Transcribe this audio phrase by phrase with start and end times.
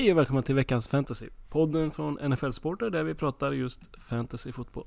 [0.00, 1.28] Hej och välkomna till veckans fantasy.
[1.48, 4.86] Podden från NFL Sporter där vi pratar just fantasyfotboll.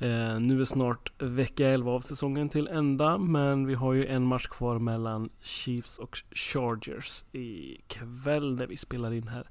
[0.00, 4.22] Eh, nu är snart vecka 11 av säsongen till ända men vi har ju en
[4.22, 9.46] match kvar mellan Chiefs och Chargers ikväll där när vi spelar in här.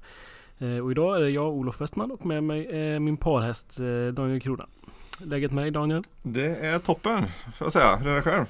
[0.58, 4.06] Eh, och idag är det jag, Olof Westman och med mig är min parhäst eh,
[4.14, 4.66] Daniel Krona.
[5.18, 6.02] Läget med dig Daniel?
[6.22, 7.22] Det är toppen,
[7.58, 7.96] får jag säga.
[7.96, 8.46] Hur är det själv?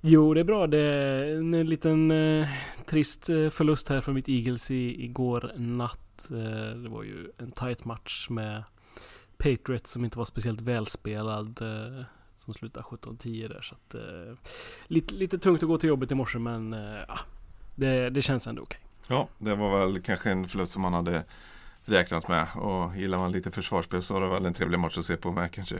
[0.00, 0.66] Jo, det är bra.
[0.66, 2.48] Det är en liten eh,
[2.86, 6.30] trist eh, förlust här för mitt Eagles i, igår natt.
[6.30, 8.64] Eh, det var ju en tight match med
[9.36, 11.62] Patriots som inte var speciellt välspelad.
[11.62, 12.04] Eh,
[12.40, 13.60] som slutade 17-10 där.
[13.60, 14.36] Så att, eh,
[14.86, 17.18] lite, lite tungt att gå till jobbet i morse men eh,
[17.74, 18.80] det, det känns ändå okej.
[19.08, 21.24] Ja, det var väl kanske en förlust som man hade
[21.84, 22.46] räknat med.
[22.56, 25.32] Och gillar man lite försvarsspel så var det väl en trevlig match att se på
[25.32, 25.76] med kanske.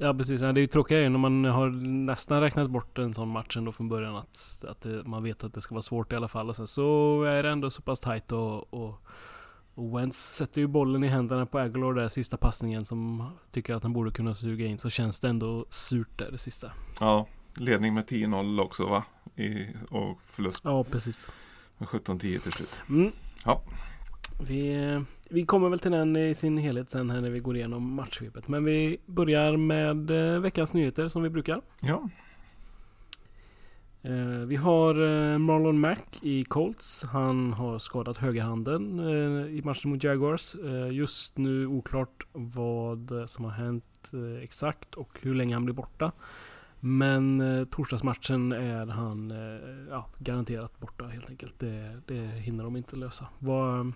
[0.00, 3.28] Ja precis, ja, det är ju tråkigt när man har nästan räknat bort en sån
[3.28, 6.16] match ändå från början att, att det, man vet att det ska vara svårt i
[6.16, 9.02] alla fall och sen så är det ändå så pass tight och, och,
[9.74, 13.82] och Wentz sätter ju bollen i händerna på Aguilar där sista passningen som tycker att
[13.82, 16.72] han borde kunna suga in så känns det ändå surt där det sista.
[17.00, 19.04] Ja, ledning med 10-0 också va?
[19.36, 21.28] I, och förlust Ja precis.
[21.78, 22.80] med 17-10 till slut.
[22.88, 23.12] Mm.
[23.44, 23.62] Ja.
[24.40, 25.00] Vi,
[25.30, 28.48] vi kommer väl till den i sin helhet sen här när vi går igenom matchsvepet.
[28.48, 31.60] Men vi börjar med eh, veckans nyheter som vi brukar.
[31.80, 32.08] Ja,
[34.02, 37.04] Eh, vi har eh, Marlon Mack i Colts.
[37.04, 39.00] Han har skadat högerhanden
[39.48, 40.56] i matchen mot Jaguars.
[40.90, 44.12] Just nu oklart vad som har hänt
[44.42, 46.12] exakt och hur länge han blir borta.
[46.80, 49.32] Men torsdagsmatchen är han
[49.90, 51.58] ja, garanterat borta helt enkelt.
[51.58, 53.26] Det, det hinner de inte lösa.
[53.38, 53.92] Vad,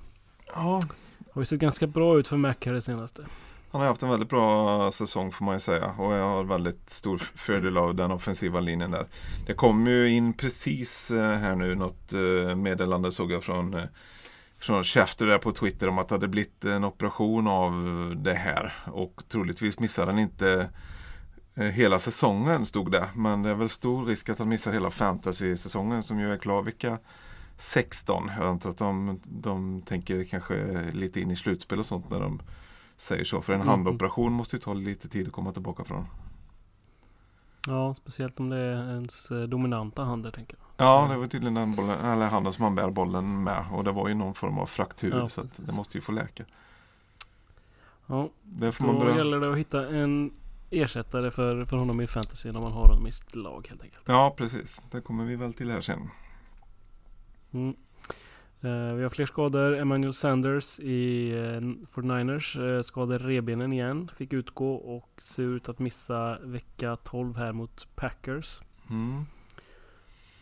[0.46, 0.80] ja,
[1.32, 3.22] har ju sett ganska bra ut för Mac här det senaste.
[3.70, 5.94] han har haft en väldigt bra säsong får man ju säga.
[5.98, 9.06] Och jag har väldigt stor fördel av den offensiva linjen där.
[9.46, 13.84] Det kom ju in precis eh, här nu något eh, meddelande såg jag från eh,
[14.58, 17.72] från Schefter där på Twitter om att det hade blivit en operation av
[18.16, 18.74] det här.
[18.86, 20.68] Och troligtvis missar han inte
[21.54, 23.08] hela säsongen stod det.
[23.14, 26.62] Men det är väl stor risk att han missar hela fantasy-säsongen som ju är klar
[26.62, 26.98] vecka
[27.56, 28.30] 16.
[28.38, 32.40] Jag antar att de, de tänker kanske lite in i slutspel och sånt när de
[32.96, 33.40] säger så.
[33.40, 33.68] För en Mhm.
[33.68, 36.06] handoperation måste ju ta lite tid att komma tillbaka från.
[37.66, 40.86] Ja, speciellt om det är ens eh, dominanta hand där tänker jag.
[40.86, 43.64] Ja, det var tydligen den bollen, eller handen som han bär bollen med.
[43.72, 45.14] Och det var ju någon form av fraktur.
[45.16, 46.44] Ja, så det måste ju få läka.
[48.06, 49.16] Ja, Det får man Då börja.
[49.16, 50.32] gäller det att hitta en
[50.70, 54.02] ersättare för, för honom i fantasy när man har honom i sitt lag helt enkelt.
[54.06, 54.80] Ja, precis.
[54.90, 56.08] Det kommer vi väl till här sen.
[57.52, 57.76] Mm.
[58.60, 59.76] Eh, vi har fler skador.
[59.76, 61.60] Emmanuel Sanders i uh,
[61.94, 64.10] 49ers uh, skadade rebenen igen.
[64.16, 68.60] Fick utgå och ser ut att missa vecka 12 här mot Packers.
[68.90, 69.24] Mm.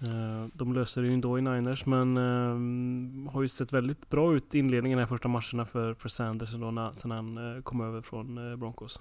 [0.08, 4.34] Eh, de löser det ju ändå i Niners men eh, har ju sett väldigt bra
[4.34, 7.80] ut i inledningen här första matcherna för, för Sanders ändå när, sen han eh, kom
[7.80, 9.00] över från eh, Broncos.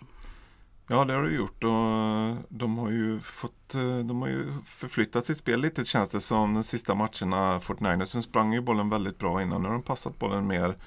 [0.92, 5.26] Ja, det har du gjort och de har ju fått eh, De har ju förflyttat
[5.26, 7.60] sitt spel lite känns det som de sista matcherna.
[7.60, 9.62] Fortniners sprang ju bollen väldigt bra innan.
[9.62, 10.78] Nu har de passat bollen mer.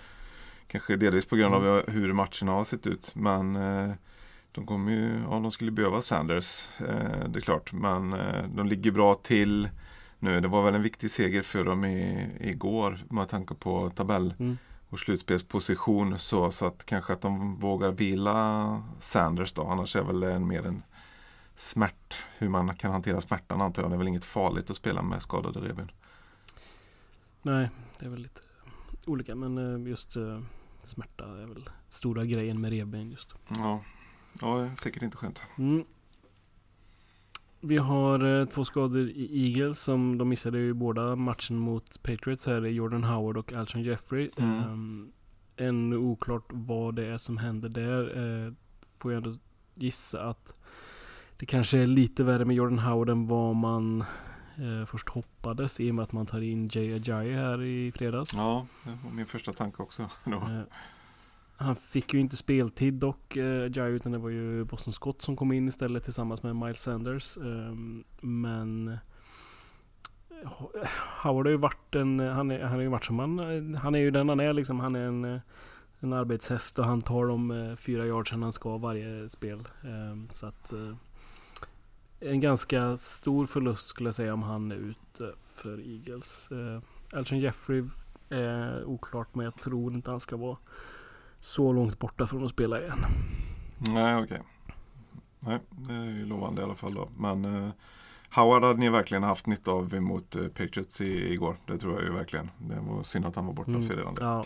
[0.66, 3.14] Kanske delvis på grund av hur matcherna har sett ut.
[3.14, 3.92] Men eh,
[4.52, 6.66] de kommer ju, ja de skulle behöva Sanders.
[6.80, 7.72] Eh, det är klart.
[7.72, 9.69] Men eh, de ligger bra till
[10.19, 10.40] nu.
[10.40, 14.58] Det var väl en viktig seger för dem i, igår med tanke på tabell Mm.
[14.92, 19.66] Och slutspelsposition så, så att kanske att de vågar vila Sanders då.
[19.66, 20.82] Annars är väl en mer en
[21.54, 23.90] smärt, hur man kan hantera smärtan antar jag.
[23.90, 25.90] Det är väl inget farligt att spela med skadade revben.
[27.42, 28.40] Nej, det är väl lite
[29.06, 30.40] olika men eh, just eh,
[30.82, 33.34] smärta är väl stora grejen med revben just.
[33.48, 33.82] Ja,
[34.40, 35.42] ja det är säkert inte skönt.
[35.58, 35.84] Mm.
[37.64, 42.47] Vi har eh, två skador i Eagles som de missade ju båda matchen mot Patriots
[42.47, 42.61] här.
[42.61, 44.31] Jordan Howard och Alshon Jeffrey.
[44.37, 44.59] Mm.
[44.59, 45.12] Ehm,
[45.56, 48.19] ännu oklart vad det är som händer där.
[48.19, 48.53] Uh,
[48.99, 49.38] får jag ändå
[49.75, 50.61] gissa att
[51.37, 54.00] det kanske är lite värre med Jordan Howard än vad man
[54.56, 58.37] eh, först hoppades i och med att man tar in Jay Ajayi här i fredags.
[58.37, 60.11] Ja, det var min första tanke också.
[60.25, 60.43] Då.
[61.62, 65.37] Han fick ju inte speltid dock, eh, Jai, utan det var ju Boston Scott som
[65.37, 67.37] kom in istället tillsammans med Miles Sanders.
[67.37, 68.99] Ehm, eh, men
[71.23, 73.99] Howard har ju varit en, han är, han har ju varit som han, han är
[73.99, 74.81] ju den han är liksom.
[74.81, 75.41] Han är en, eh,
[76.00, 79.69] en arbetshäst och han tar de eh, fyra yardsen han ska varje spel.
[79.85, 80.94] Eh, så att eh,
[82.20, 86.49] en ganska stor förlust skulle jag säga om han är ute för Eagles.
[86.53, 87.85] Uh, Jeffrey
[88.29, 90.56] är oklart men jag tror inte han ska vara
[91.42, 93.04] så långt borta från att spela igen.
[93.78, 94.42] Nej, okej.
[95.40, 97.08] Nej, det är ju lovande i alla fall då.
[97.18, 97.70] Men eh,
[98.30, 101.56] Howard hade ni verkligen haft nytta av mot eh, Patriots i, igår.
[101.66, 102.50] Det tror jag ju verkligen.
[102.58, 104.14] Det var synd att han var borta Mm, för redan.
[104.20, 104.44] Ja.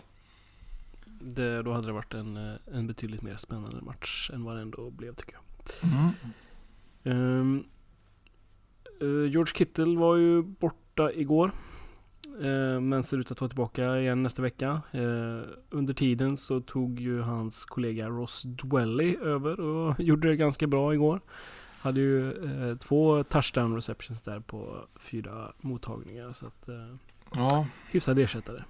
[1.21, 4.63] Det, då hade det varit en, eh, en betydligt mer spännande match än vad det
[4.63, 5.43] ändå blev tycker jag.
[7.05, 7.65] Mm.
[9.01, 11.51] Eh, George Kittle var ju borta igår.
[12.43, 14.83] Eh, men ser ut att vara tillbaka igen nästa vecka.
[14.93, 15.41] Eh,
[15.71, 20.95] under tiden så tog ju hans kollega Ross Dwelly över och gjorde det ganska bra
[20.95, 21.21] igår.
[21.79, 22.31] Hade ju
[22.71, 26.33] eh, två touchdown receptions där på fyra mottagningar.
[26.33, 26.69] Så att
[27.35, 28.63] Ja, hyfsad ersättare.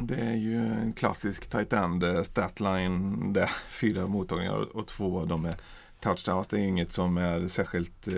[0.00, 3.50] det är ju en klassisk tight end statline där.
[3.68, 5.56] Fyra mottagningar och två av dem är
[6.00, 6.46] touchdowns.
[6.46, 8.08] Det är inget som är särskilt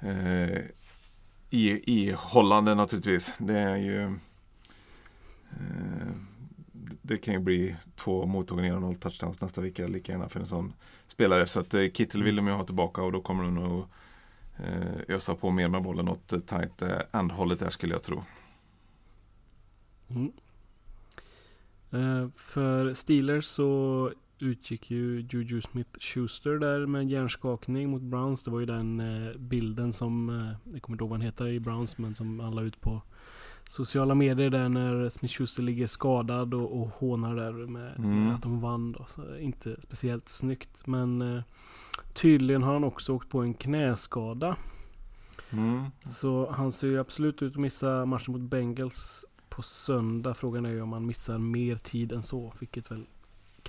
[0.00, 0.58] eh,
[1.50, 3.34] ihållande naturligtvis.
[3.38, 4.02] Det är ju
[5.50, 6.12] eh,
[7.02, 10.46] det kan ju bli två mottagningar och noll touchdowns nästa vecka lika gärna för en
[10.46, 10.72] sån
[11.06, 11.46] spelare.
[11.46, 13.84] Så att eh, Kittel vill de ju ha tillbaka och då kommer de nog
[14.56, 18.24] eh, ösa på mer med bollen åt eh, tight eh, end-hållet där skulle jag tro.
[20.08, 20.32] Mm.
[21.90, 24.12] Eh, för Steelers så
[24.42, 28.44] utgick ju Juju Smith-Schuster där med hjärnskakning mot Browns.
[28.44, 31.46] Det var ju den eh, bilden som, eh, jag kommer inte ihåg vad han heter
[31.48, 33.02] i Browns, men som alla ut på
[33.66, 38.28] sociala medier där när Smith-Schuster ligger skadad och, och hånar där med, Mm.
[38.28, 39.04] att de vann då.
[39.08, 40.86] Så inte speciellt snyggt.
[40.86, 41.42] Men eh,
[42.12, 44.56] tydligen har han också åkt på en knäskada.
[45.50, 45.84] Mm.
[46.04, 50.34] Så han ser ju absolut ut att missa matchen mot Bengals på söndag.
[50.34, 53.06] Frågan är ju om han missar mer tid än så, vilket väl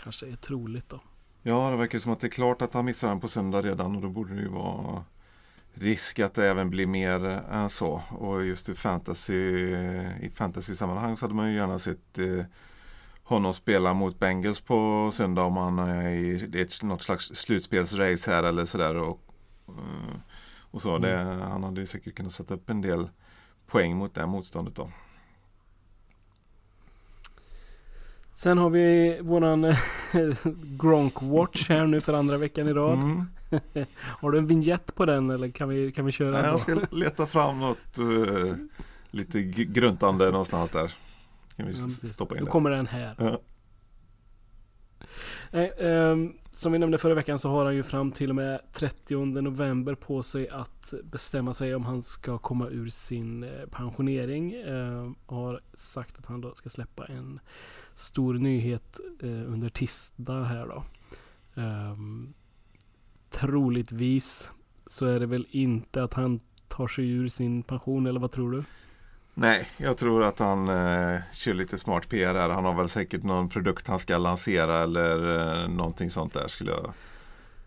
[0.04, 1.00] kanske är troligt då.
[1.42, 3.96] Ja, det verkar som att det är klart att han missar den på söndag redan
[3.96, 5.04] och då borde det ju vara
[5.74, 8.02] risk att det även blir mer än så.
[8.10, 12.46] Och just i fantasy, i fantasy-sammanhang så hade man ju gärna sett eh,
[13.24, 18.44] honom spela mot Bengals på söndag om han är i ett, något slags slutspelsrace här
[18.44, 18.96] eller sådär.
[18.96, 19.22] Och,
[19.68, 20.16] eh,
[20.72, 20.98] och så.
[20.98, 23.10] Det, han hade ju säkert kunnat sätta upp en del
[23.68, 24.92] poäng mot det motståndet då.
[28.40, 29.78] Sen har vi våran eh,
[30.64, 33.00] Gronk Watch här nu för andra veckan i rad.
[33.00, 33.26] Mm.
[33.98, 36.32] Har du en vignett på den eller kan vi, kan vi köra?
[36.32, 38.56] Nej, jag ska leta fram något eh,
[39.12, 40.94] lite gruntande någonstans där.
[41.56, 42.52] Kan vi Ja, stoppa in Då det.
[42.52, 43.16] kommer den här.
[43.18, 43.40] Ja.
[45.52, 48.62] Nej, ehm, som vi nämnde förra veckan så har han ju fram till och med
[48.74, 54.54] 30 november på sig att bestämma sig om han ska komma ur sin eh, pensionering.
[54.54, 57.40] Ehm, har sagt att han då ska släppa en
[58.00, 60.84] stor nyhet eh, under tisdag här då.
[61.62, 62.34] Ehm,
[63.30, 64.52] troligtvis
[64.88, 68.52] så är det väl inte att han tar sig ur sin pension eller vad tror
[68.52, 68.64] du?
[69.34, 72.50] Nej, jag tror att han eh, kör lite smart PR här.
[72.50, 76.72] Han har väl säkert någon produkt han ska lansera eller eh, någonting sånt där skulle
[76.72, 76.94] jag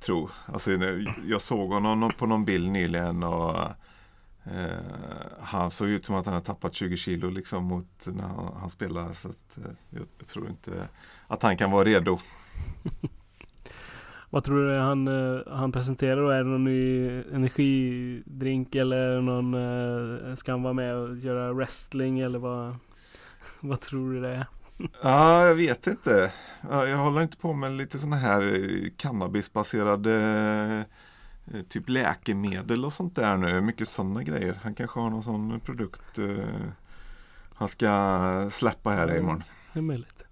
[0.00, 0.28] tro.
[0.46, 0.72] Alltså,
[1.26, 3.68] jag såg honom på någon bild nyligen och
[4.44, 4.70] eh,
[5.40, 8.70] han såg ut som att han har tappat 20 kilo liksom mot när han, han
[8.70, 9.12] spelar.
[9.12, 10.88] Så att, eh, jag, jag tror inte
[11.26, 12.18] att han kan vara redo.
[14.30, 16.28] Vad tror du han, eh, han presenterar då?
[16.28, 22.20] Är det någon ny energidrink eller någon, eh, ska han vara med och göra wrestling
[22.20, 22.76] eller vad,
[23.60, 24.46] vad tror du det är?
[25.02, 26.32] Ja, jag vet inte.
[26.70, 30.84] Ja, Jag håller inte på med lite sådana här eh, cannabisbaserade
[31.68, 33.60] typ läkemedel och sånt där nu.
[33.60, 34.58] Mycket sådana grejer.
[34.62, 36.44] Han kanske har någon sån produkt eh,
[37.54, 39.42] han ska släppa här imorgon.
[39.72, 40.22] Det är möjligt.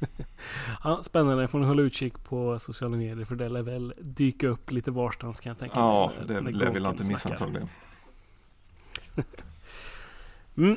[0.84, 4.70] ja, spännande, får ni hålla utkik på sociala medier för det lär väl dyka upp
[4.70, 7.28] lite varstans kan jag tänka mig, Ja, när- det när lär vi Gronken inte missa
[7.30, 7.68] antagligen.
[10.56, 10.76] Mm.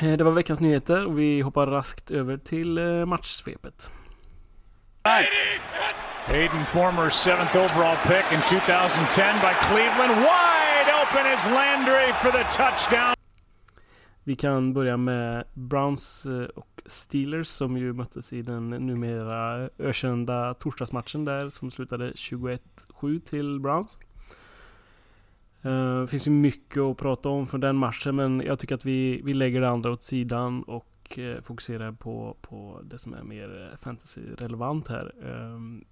[0.00, 3.90] Eh, Det var veckans nyheter och vi hoppar raskt över till eh, matchsvepet.
[6.26, 10.12] Hayden, former seventh overall pick in 2010 by Cleveland.
[10.24, 13.14] Wide open is Landry for the touchdown.
[14.24, 20.54] Vi kan börja med Browns eh, och Steelers som ju möttes i den numera ökända
[20.54, 23.98] torsdagsmatchen där som slutade 21-7 till Browns.
[26.00, 29.20] Det finns ju mycket att prata om från den matchen men jag tycker att vi,
[29.24, 33.76] vi lägger det andra åt sidan och eh, fokuserar på, på det som är mer
[33.78, 35.12] fantasy-relevant här.
[35.24, 35.84] Ehm,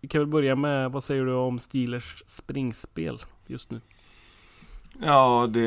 [0.00, 3.80] vi kan väl börja med, vad säger du om Steelers springspel just nu?
[5.00, 5.66] Ja, det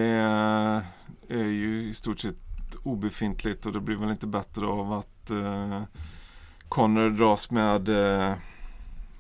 [1.28, 5.84] är ju i stort sett obefintligt och det blir väl inte bättre av att eh,
[6.70, 8.34] Connor dras med, eh,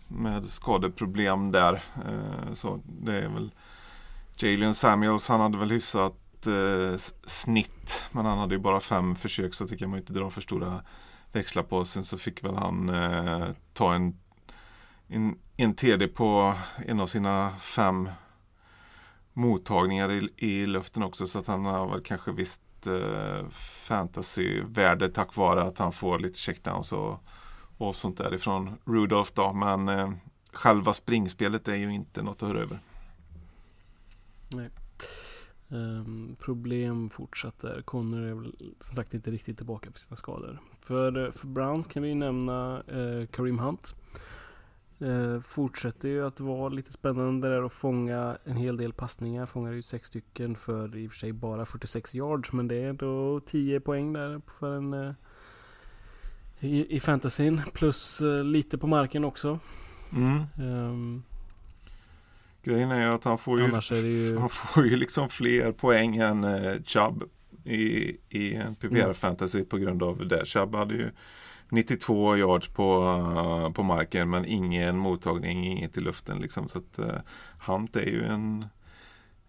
[0.07, 1.73] med skadeproblem där.
[1.73, 3.51] Eh, så det är väl
[4.37, 8.03] Jalen Samuels, han hade väl hyfsat eh, snitt.
[8.11, 10.41] Men han hade ju bara fem försök så det kan man ju inte dra för
[10.41, 10.81] stora
[11.31, 11.85] växlar på.
[11.85, 14.17] Sen så fick väl han eh, ta en,
[15.11, 16.53] en, en TD på
[16.85, 18.09] en av sina fem
[19.33, 21.25] mottagningar i, i luften också.
[21.25, 23.49] Så att han har väl kanske visst eh,
[23.87, 27.23] fantasyvärde tack vare att han får lite checkdowns och,
[27.77, 29.53] och sånt där ifrån Rudolph då.
[29.53, 30.11] Men eh,
[30.53, 32.79] själva springspelet är ju inte något att höra över.
[34.49, 34.69] Nej.
[35.67, 37.81] Um, problem fortsätter.
[37.81, 40.59] Connor är väl som sagt inte riktigt tillbaka för sina skador.
[40.81, 43.95] För, för Browns kan vi nämna uh, Kareem Hunt.
[45.01, 49.45] Uh, fortsätter ju att vara lite spännande där och fånga en hel del passningar.
[49.45, 52.53] Fångar ju sex stycken för i och för sig bara 46 yards.
[52.53, 55.13] Men det är ändå 10 poäng där för en uh,
[56.59, 57.61] i, i fantasyn.
[57.73, 59.59] Plus lite på marken också.
[60.11, 60.43] Mm.
[60.59, 61.23] Um,
[62.63, 64.37] Grejen är ju att han får ju, ju...
[64.39, 67.23] Han får ju liksom fler poäng än eh, Chubb
[67.63, 69.13] i, i PPR mm.
[69.13, 70.45] fantasy på grund av det.
[70.45, 71.11] Chubb hade ju
[71.71, 76.69] 92 yards på, uh, på marken men ingen mottagning, inget i luften liksom.
[76.69, 77.19] Så att uh,
[77.59, 78.65] Hunt är ju en,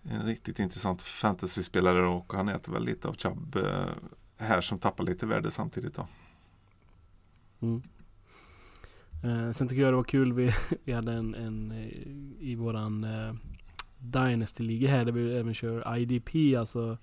[0.02, 3.86] en riktigt intressant fantasyspelare och han äter väl lite av Chubb uh,
[4.36, 6.06] här som tappar lite värde samtidigt då.
[7.60, 7.82] Mm.
[9.24, 10.52] Eh, sen tycker jag det var kul, vi,
[10.84, 13.34] vi hade en, en eh, i våran eh,
[13.98, 16.98] Dynasty-liga här där vi även kör IDP, alltså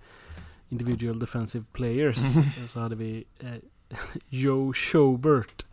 [0.70, 2.18] Individual Defensive Players.
[2.72, 3.56] så hade vi eh,
[4.30, 5.66] Joe Schobert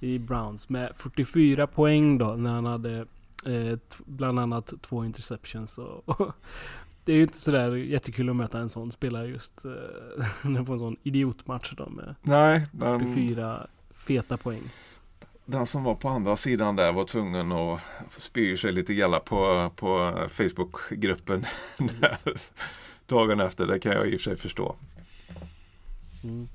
[0.00, 3.06] i Browns med 44 poäng då när han hade
[3.46, 5.78] eh, bland annat två interceptions.
[5.78, 6.32] Och, och
[7.04, 10.78] det är ju inte sådär jättekul att möta en sån spelare just eh, på en
[10.78, 14.62] sån idiotmatch då med Nej, 44 feta poäng
[15.44, 17.80] den som var på andra sidan där var tvungen att
[18.16, 21.46] spy sig lite galla på, på Facebookgruppen
[23.06, 23.66] dagen efter.
[23.66, 24.76] Det kan jag i och för sig förstå.
[26.24, 26.48] Mm.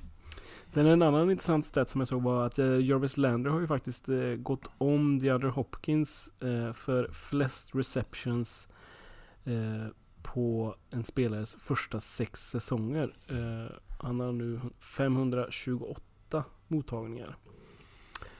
[0.69, 3.67] Sen en annan intressant stat som jag såg var att uh, Jarvis Lander har ju
[3.67, 8.69] faktiskt uh, gått om DeAndre Hopkins uh, för flest receptions
[10.23, 13.13] på en spelares första sex säsonger.
[13.99, 17.37] han har nu 528 mottagningar.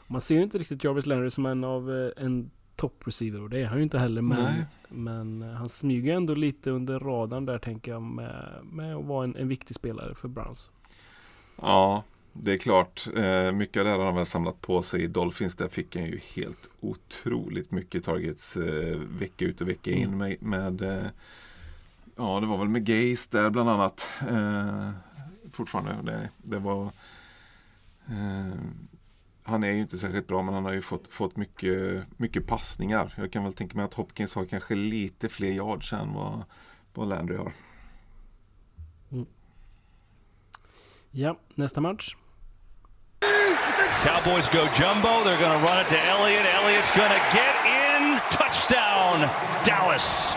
[0.08, 3.60] Man ser ju inte riktigt Jarvis Landry som en av eh, en toppreceiver och det
[3.60, 4.22] är han ju inte heller.
[4.22, 9.06] Men, men eh, han smyger ändå lite under radarn där tänker jag med, med att
[9.06, 10.72] vara en, en viktig spelare för Browns.
[11.62, 12.04] Ja,
[12.42, 13.08] det är klart.
[13.16, 15.56] Eh, mycket av det här har han väl samlat på sig i Dolphins.
[15.56, 18.58] Där fick han ju helt otroligt mycket targets
[19.20, 20.18] vecka ut och vecka in mm.
[20.18, 21.10] med, med
[22.16, 24.10] Ja, det var väl med Gaze där bland annat.
[25.52, 26.12] fortfarande.
[26.12, 26.92] Det, det var
[29.48, 33.14] han är ju inte särskilt bra men han har ju fått, fått mycket, mycket passningar.
[33.18, 36.44] Jag kan väl tänka mig att Hopkins har kanske lite fler yards än vad,
[36.94, 37.54] vad Landry har.
[39.12, 39.26] Mm.
[41.12, 42.16] Ja, nästa match.
[44.04, 45.24] Cowboys go jumbo.
[45.24, 46.46] They're going to run it to Elliott.
[46.46, 48.20] Elliott's going to get in.
[48.32, 49.28] Touchdown,
[49.66, 50.36] Dallas.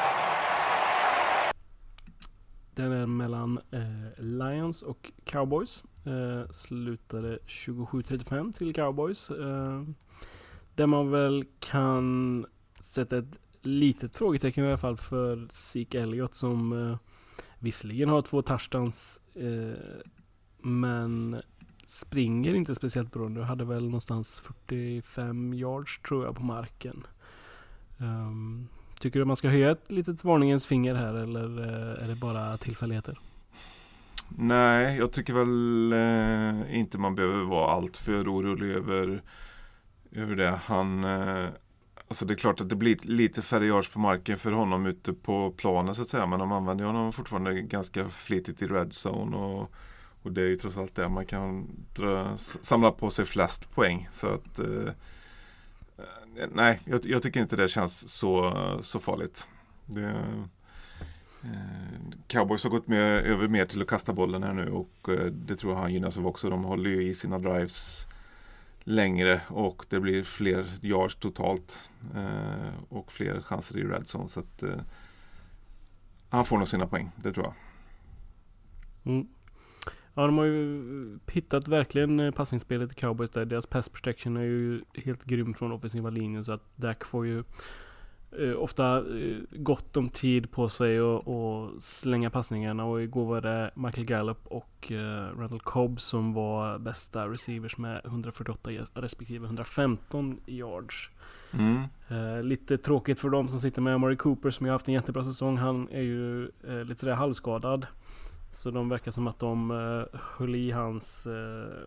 [2.74, 5.84] Den är mellan eh, Lions och Cowboys.
[6.04, 9.30] Eh, slutade 27-35 till Cowboys.
[9.30, 9.82] Eh,
[10.74, 12.46] där man väl kan
[12.80, 16.98] sätta ett litet frågetecken i alla fall för Zeke Elliott som eh,
[17.58, 20.00] visserligen har två touchdowns eh,
[20.62, 21.42] men
[21.90, 23.40] springer inte speciellt bra nu.
[23.40, 27.06] Hade väl någonstans 45 yards tror jag på marken.
[27.98, 28.68] Um,
[28.98, 32.56] tycker du man ska höja ett litet varningens finger här eller eh, är det bara
[32.56, 33.18] tillfälligheter?
[34.28, 39.22] Nej, jag tycker väl eh, inte man behöver vara alltför orolig över,
[40.12, 40.60] över det.
[40.64, 41.48] Han, eh,
[42.08, 45.12] alltså det är klart att det blir lite färre yards på marken för honom ute
[45.12, 46.26] på planen så att säga.
[46.26, 49.36] Men de använder honom fortfarande ganska flitigt i red zone.
[49.36, 49.72] Och,
[50.22, 54.08] och det är ju trots allt där man kan dra, samla på sig flest poäng.
[54.10, 54.92] Så att eh,
[55.98, 59.48] eh, Nej, jag, jag, tycker inte det känns så, så farligt.
[59.86, 60.24] Det,
[61.44, 65.24] Eh, Cowboys har gått med, över mer till att kasta bollen här nu och eh,
[65.24, 66.50] det tror jag han gynnas av också.
[66.50, 68.06] De håller ju i sina drives
[68.80, 74.28] längre och det blir fler yards totalt eh, och fler chanser i red zone.
[74.28, 74.80] Så att, eh,
[76.28, 77.54] han får nog sina poäng, det tror jag.
[79.12, 79.28] Mm.
[80.14, 83.44] Ja, de har ju hittat verkligen passningsspelet i Cowboys där.
[83.44, 87.44] Deras pass protection är ju helt grym från offensiva linjen så att Dak får ju
[88.38, 93.40] eh, ofta eh, gott om tid på sig och, och slänga passningarna och igår var
[93.40, 100.40] det Michael Gallup och eh, Randall Cobb som var bästa receivers med 148 respektive 115
[100.46, 101.10] yards.
[101.52, 101.82] Mm.
[102.08, 105.24] Eh, lite tråkigt för de som sitter med Amari Cooper som ju haft en jättebra
[105.24, 105.56] säsong.
[105.56, 107.86] Han är ju eh, lite sådär halvskadad.
[108.50, 111.86] Så de verkar som att de eh, höll i hans eh,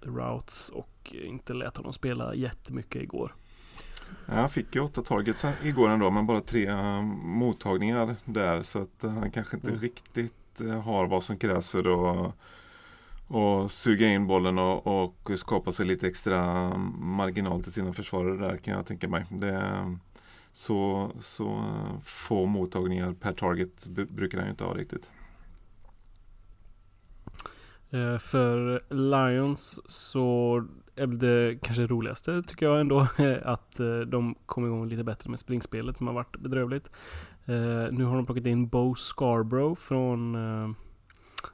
[0.00, 3.34] routes och inte lät honom spela jättemycket igår.
[4.26, 9.04] Jag fick ju åtta targets igår ändå men bara tre eh, mottagningar där så att
[9.04, 9.80] eh, han kanske inte Mm.
[9.80, 10.32] riktigt
[10.84, 11.78] har vad som krävs för
[12.28, 12.34] att
[13.28, 18.56] och suga in bollen och, och skapa sig lite extra marginal till sina försvarare där
[18.56, 19.26] kan jag tänka mig.
[19.30, 19.96] Det
[20.52, 21.64] så, så
[22.04, 25.10] få mottagningar per target brukar han ju inte ha riktigt.
[27.96, 30.64] Eh, för Lions så
[30.96, 33.00] är det kanske roligaste tycker jag ändå
[33.44, 36.90] att eh, de kom igång lite bättre med springspelet som har varit bedrövligt.
[37.44, 40.70] Eh, nu har de plockat in Bo Scarborough från eh,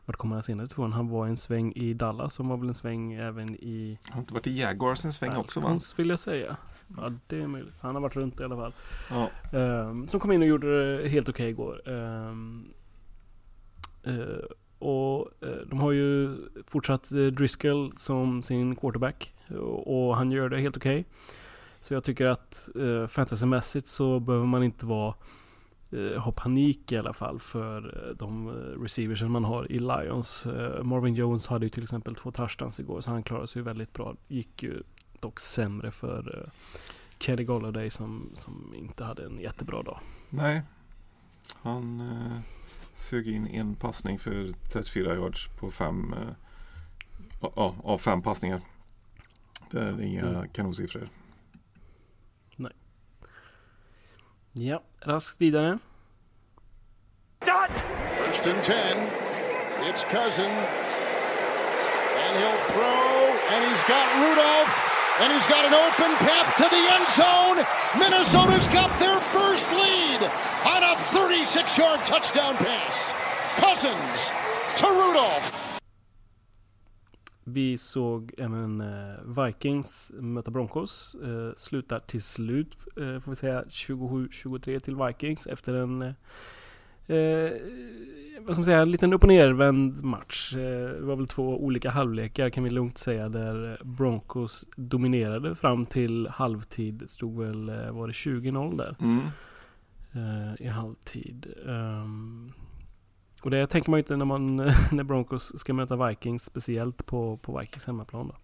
[0.05, 0.93] vart kommer han senast ifrån?
[0.93, 4.35] Han var en sväng i Dallas som var väl en sväng även i Har inte
[4.35, 5.79] varit i Jaguars en sväng också va?
[5.97, 6.57] Vill jag säga.
[6.97, 7.75] Ja det är möjligt.
[7.81, 8.75] Han har varit runt i alla fall.
[9.11, 9.31] Ja.
[9.59, 11.89] Ehm, som kom in och gjorde det helt okej igår.
[11.89, 12.65] Ehm,
[14.03, 14.15] eh,
[14.83, 16.37] och eh, de har ju
[16.67, 19.35] fortsatt eh, Driscoll som sin quarterback.
[19.87, 21.05] Och, han gör det helt okej.
[21.81, 25.15] Så jag tycker att eh, fantasymässigt så behöver man inte vara
[25.91, 28.51] eh, ha panik i alla fall för de
[28.83, 30.47] receivers man har i Lions.
[30.47, 33.65] Eh, Marvin Jones hade ju till exempel två touchdowns igår så han klarade sig ju
[33.65, 34.15] väldigt bra.
[34.29, 34.83] Gick ju
[35.21, 36.51] dock sämre för uh,
[37.19, 39.99] Kenny Golladay som, som inte hade en jättebra dag.
[40.31, 40.62] Nej.
[41.62, 42.39] Han eh,
[42.95, 46.29] sög in en passning för 34 yards på fem, eh,
[47.40, 48.61] ja, av fem passningar.
[49.71, 50.49] Det är inga Mm.
[50.49, 51.09] kanonsiffror.
[54.55, 55.79] Ja, raskt vidare.
[58.27, 58.75] First and 10.
[59.88, 60.51] It's Cousin.
[62.25, 64.77] And he'll throw, and he's got Rudolph,
[65.21, 67.59] and he's got an open path to the end zone.
[68.03, 70.21] Minnesota's got their first lead
[70.92, 73.14] a 36 yard touchdown pass.
[73.57, 74.31] Cousins
[74.78, 75.55] to Rudolph.
[77.44, 81.16] Vi såg även eh, Vikings möta Broncos.
[81.24, 87.52] Eh, slutar till slut, eh, får vi säga, 27-23 till Vikings efter en eh,
[88.40, 90.55] vad ska man säga, en liten upp och nervänd match.
[90.57, 95.87] Eh, det var väl två olika halvlekar kan vi lugnt säga där Broncos dominerade fram
[95.87, 97.02] till halvtid.
[97.07, 98.96] Stod väl, var det 20-0 där?
[99.00, 99.28] Mm.
[100.14, 101.55] Eh, i halvtid.
[101.68, 102.53] Ehm,
[103.42, 104.57] och det tänker man ju inte när, man,
[104.92, 108.29] när Broncos ska möta Vikings, speciellt på, på Vikings hemmaplan.
[108.29, 108.35] Då.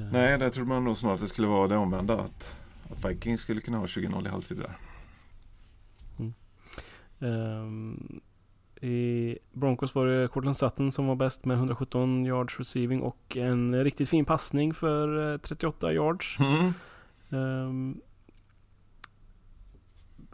[0.00, 2.14] Eh, Nej, där trodde man nog snarare att det skulle vara det omvända.
[2.20, 2.56] Att,
[2.90, 4.78] att Vikings skulle kunna ha 20-0 i halvtid där.
[7.20, 8.20] ehm,
[8.80, 13.84] I Broncos var det Cortland Sutton som var bäst med 117 yards receiving och en
[13.84, 16.38] riktigt fin passning för eh, 38 yards.
[16.38, 16.72] Mm.
[17.30, 18.00] Ehm,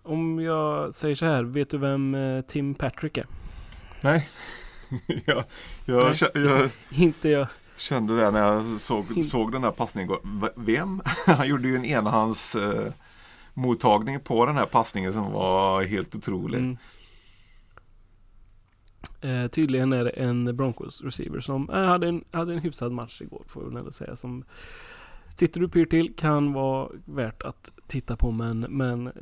[0.05, 3.27] om jag säger så här, vet du vem eh, Tim Patrick är?
[4.01, 4.29] Nej,
[5.25, 5.45] jag,
[5.85, 6.45] jag, Nej.
[6.45, 6.71] jag
[7.03, 7.47] Inte jag.
[7.77, 10.17] kände det när jag såg, såg den här passningen.
[10.57, 11.01] Vem?
[11.27, 12.93] Han gjorde ju en enhands eh,
[13.55, 16.59] mottagning på den här passningen som var helt otrolig.
[16.59, 16.77] Mm.
[19.21, 23.23] Eh, tydligen är det en Broncos receiver som eh, hade, en, hade en hyfsad match
[23.23, 24.17] igår får jag väl ändå säga.
[24.17, 24.45] Som
[25.35, 29.13] sitter du pyr till kan vara värt att titta på men, men eh,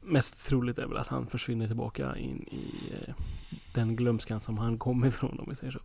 [0.00, 3.14] mest troligt är väl att han försvinner tillbaka in i eh,
[3.74, 5.80] den glömskan som han kom ifrån om vi säger så.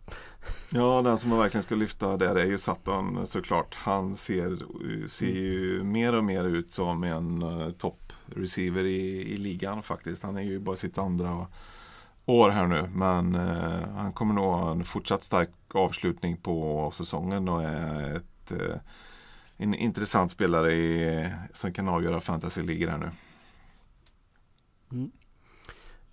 [0.70, 3.74] Ja, den som man verkligen ska lyfta där är ju Sutton såklart.
[3.74, 4.58] Han ser,
[5.06, 10.22] ser ju mer och mer ut som en uh, topp-receiver i, i ligan faktiskt.
[10.22, 11.46] Han är ju bara sitt andra
[12.26, 12.88] år här nu.
[12.94, 18.52] Men eh, han kommer nog ha en fortsatt stark avslutning på säsongen och är ett,
[18.52, 18.76] eh,
[19.56, 23.10] en intressant spelare i, som kan avgöra fantasy-ligor här nu.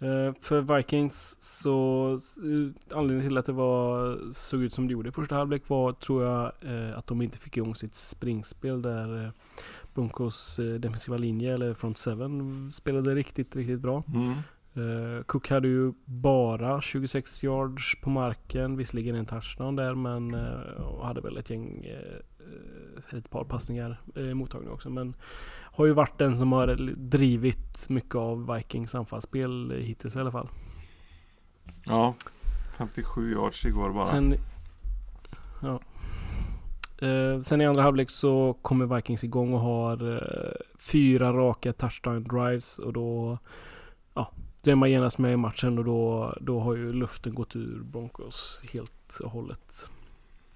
[0.04, 5.10] Eh, för Vikings så eh, anledningen till att det var, såg ut som det gjorde
[5.10, 9.26] i första halvlek var tror jag eh, att de inte fick igång sitt springspel där
[9.26, 9.32] eh,
[9.94, 14.04] Broncos defensiva linje eller front seven spelade riktigt, riktigt bra.
[14.14, 14.34] Mm.
[14.76, 20.34] Eh, Cook hade ju bara 26 yards på marken, visserligen en touchdown där men
[20.84, 22.20] och hade väl ett gäng, eh,
[23.18, 24.90] ett par passningar eh, mottagna också.
[24.90, 25.16] Men
[25.62, 30.32] har ju varit den som har drivit mycket av Vikings anfallsspel eh, hittills i alla
[30.32, 30.50] fall.
[31.86, 32.16] Ja,
[32.78, 34.06] 57 yards igår bara.
[34.06, 34.36] Sen,
[35.62, 35.80] ja.
[37.08, 40.54] Eh, sen i andra halvlek så kommer Vikings igång och har eh,
[40.92, 43.38] fyra raka touchdown drives och då
[44.14, 44.32] ja,
[44.64, 47.84] då är man genast med i matchen och då, då har ju luften gått ur
[47.84, 49.90] Broncos helt och hållet.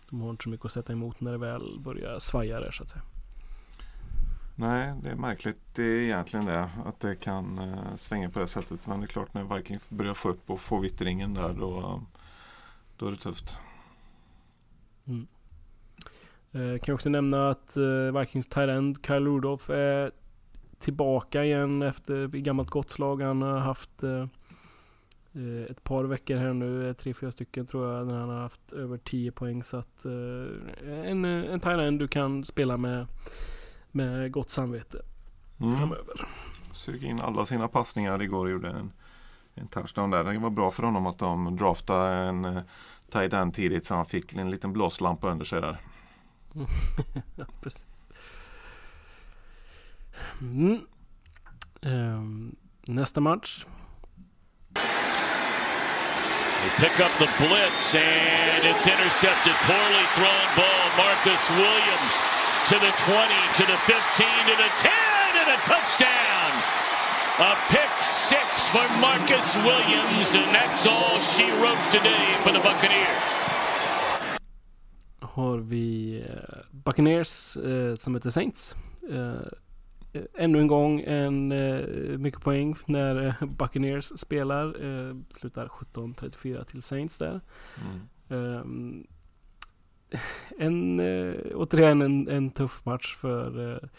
[0.09, 2.83] De har inte så mycket att sätta emot när det väl börjar svaja där så
[2.83, 3.03] att säga.
[4.55, 5.57] Nej, det är märkligt.
[5.75, 6.69] Det är egentligen det.
[6.85, 8.87] Att det kan uh, svänga på det sättet.
[8.87, 12.01] Men det är klart när Vikings börjar få upp och få vittringen där då,
[12.97, 13.59] då är det tufft.
[15.07, 15.27] Mm.
[16.51, 20.11] Eh, kan också nämna att eh, Vikings tight end Kyle Rudolph är
[20.79, 23.21] tillbaka igen efter gammalt gott slag.
[23.21, 24.27] Han har haft eh, eh,
[25.69, 28.97] ett par veckor här nu, tre, fyra stycken tror jag, när han har haft över
[28.97, 29.63] 10 poäng.
[29.63, 30.11] Så att eh,
[31.09, 33.07] en, en end du kan spela med,
[33.91, 35.01] med gott samvete
[35.59, 35.77] mm.
[35.77, 36.27] framöver.
[36.71, 38.91] Sug in alla sina passningar igår och gjorde en,
[39.53, 40.23] en touchdown där.
[40.23, 42.59] Det var bra för honom att de draftade en
[43.11, 45.77] tight end tidigt så han fick en liten blåslampa under sig där.
[47.35, 48.05] ja, precis.
[50.41, 50.79] Mm.
[51.81, 52.55] Um,
[52.87, 53.65] nästa match.
[56.63, 59.55] They pick up the blitz and it's intercepted.
[59.69, 60.85] Poorly thrown ball.
[60.97, 62.13] Marcus Williams
[62.69, 64.91] to the 20, to the 15, to the 10,
[65.41, 66.51] and a touchdown.
[67.39, 73.23] A pick six for Marcus Williams, and that's all she wrote today for the Buccaneers.
[75.21, 78.75] Har vi uh, Buccaneers uh, som heter Saints.
[79.09, 79.47] Eh,
[80.33, 84.65] ännu en gång en eh, mycket poäng när eh, Buccaneers spelar.
[84.65, 87.41] Eh, slutar 17-34 till Saints där.
[88.29, 89.07] Mm.
[90.57, 93.89] En, eh, återigen en, en tuff match för eh,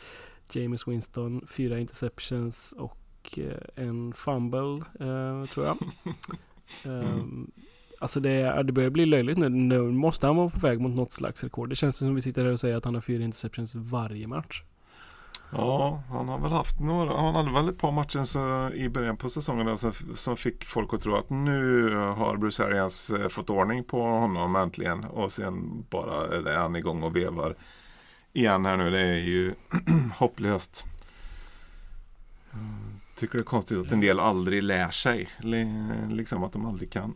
[0.52, 1.46] James Winston.
[1.48, 4.85] Fyra interceptions och eh, en fumble
[5.46, 5.76] tror jag.
[6.85, 7.50] um,
[8.00, 9.48] Alltså det, det börjar bli löjligt nu.
[9.48, 11.68] Nu måste han vara på väg mot något slags rekord.
[11.68, 14.62] Det känns som vi sitter här och säger att han har fyra interceptions varje match.
[15.50, 19.16] Ja, han har väl haft några, han hade väl ett par matcher så, i början
[19.16, 23.28] på säsongen där, som, som fick folk att tro att nu har Bruce Arians eh,
[23.28, 27.54] fått ordning på honom äntligen och sen bara är han igång och vevar
[28.32, 28.90] igen här nu.
[28.90, 29.54] Det är ju
[30.18, 30.87] hopplöst.
[33.16, 35.28] Tycker det är konstigt att en del aldrig lär sig.
[36.08, 37.14] Liksom att de aldrig kan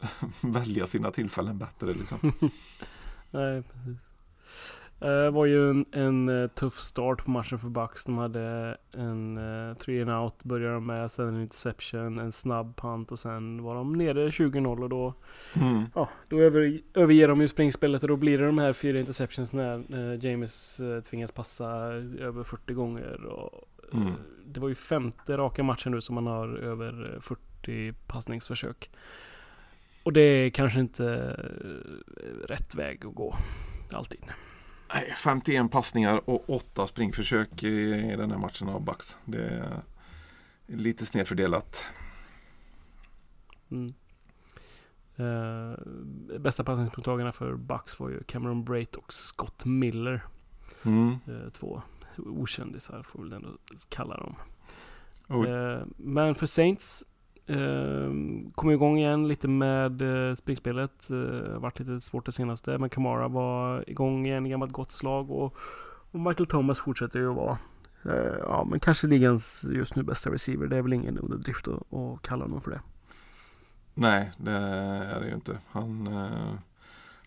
[0.40, 1.94] välja sina tillfällen bättre.
[1.94, 2.18] Liksom.
[3.30, 4.13] Nej, precis.
[5.04, 8.04] Det uh, var ju en, en uh, tuff start på matchen för Bucks.
[8.04, 12.76] De hade en uh, three and out började de med, sen en interception, en snabb
[12.76, 15.14] punt och sen var de nere 20-0 och då,
[15.56, 15.84] mm.
[15.94, 19.52] ja, då över, överger de ju springspelet och då blir det de här fyra interceptions
[19.52, 21.68] när uh, James uh, tvingas passa
[22.20, 23.24] över 40 gånger.
[23.24, 24.12] Och, mm.
[24.46, 28.90] Det var ju femte raka matchen nu som man har över 40 passningsförsök.
[30.02, 31.36] Och det är kanske inte
[32.48, 33.36] rätt väg att gå,
[33.92, 34.20] alltid.
[35.16, 39.18] 51 passningar och 8 springförsök i den här matchen av Bucks.
[39.24, 39.82] Det är
[40.66, 41.84] lite snedfördelat.
[43.70, 43.94] Mm.
[45.20, 50.24] Uh, bästa passningsmottagarna för Bucks var ju Cameron Brait och Scott Miller.
[50.84, 51.18] Mm.
[51.28, 51.82] Uh, två
[52.16, 53.48] okändisar får vi väl ändå
[53.88, 54.36] kalla dem.
[55.46, 57.04] Uh, men för Saints
[57.46, 61.10] Ehm, kom igång igen lite med uh, springspelet.
[61.10, 62.78] Eh, varit lite svårt det senaste.
[62.78, 65.30] Men Kamara var igång igen i gammalt gott slag.
[65.30, 65.56] Och,
[66.10, 67.58] och Michael Thomas fortsätter ju att vara
[68.04, 70.66] eh, ja, men kanske ligans just nu bästa receiver.
[70.66, 72.80] Det är väl ingen underdrift att, att kalla honom för det.
[73.94, 75.58] Nej, det är det ju inte.
[75.70, 76.54] Han, eh,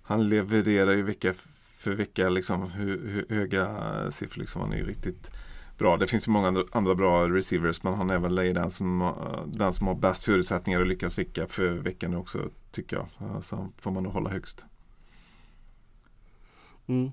[0.01, 1.33] han levererar ju vecka
[1.77, 4.39] för vecka liksom hur, hur höga siffror.
[4.39, 4.61] Liksom.
[4.61, 5.31] Han är ju riktigt
[5.77, 5.97] bra.
[5.97, 9.73] Det finns ju många andra bra receivers men han är väl den som, eh, den
[9.73, 13.07] som har bäst förutsättningar att lyckas vicka för veckan också tycker jag.
[13.19, 14.65] Eh, så får man nog hålla högst.
[16.87, 17.11] Mm.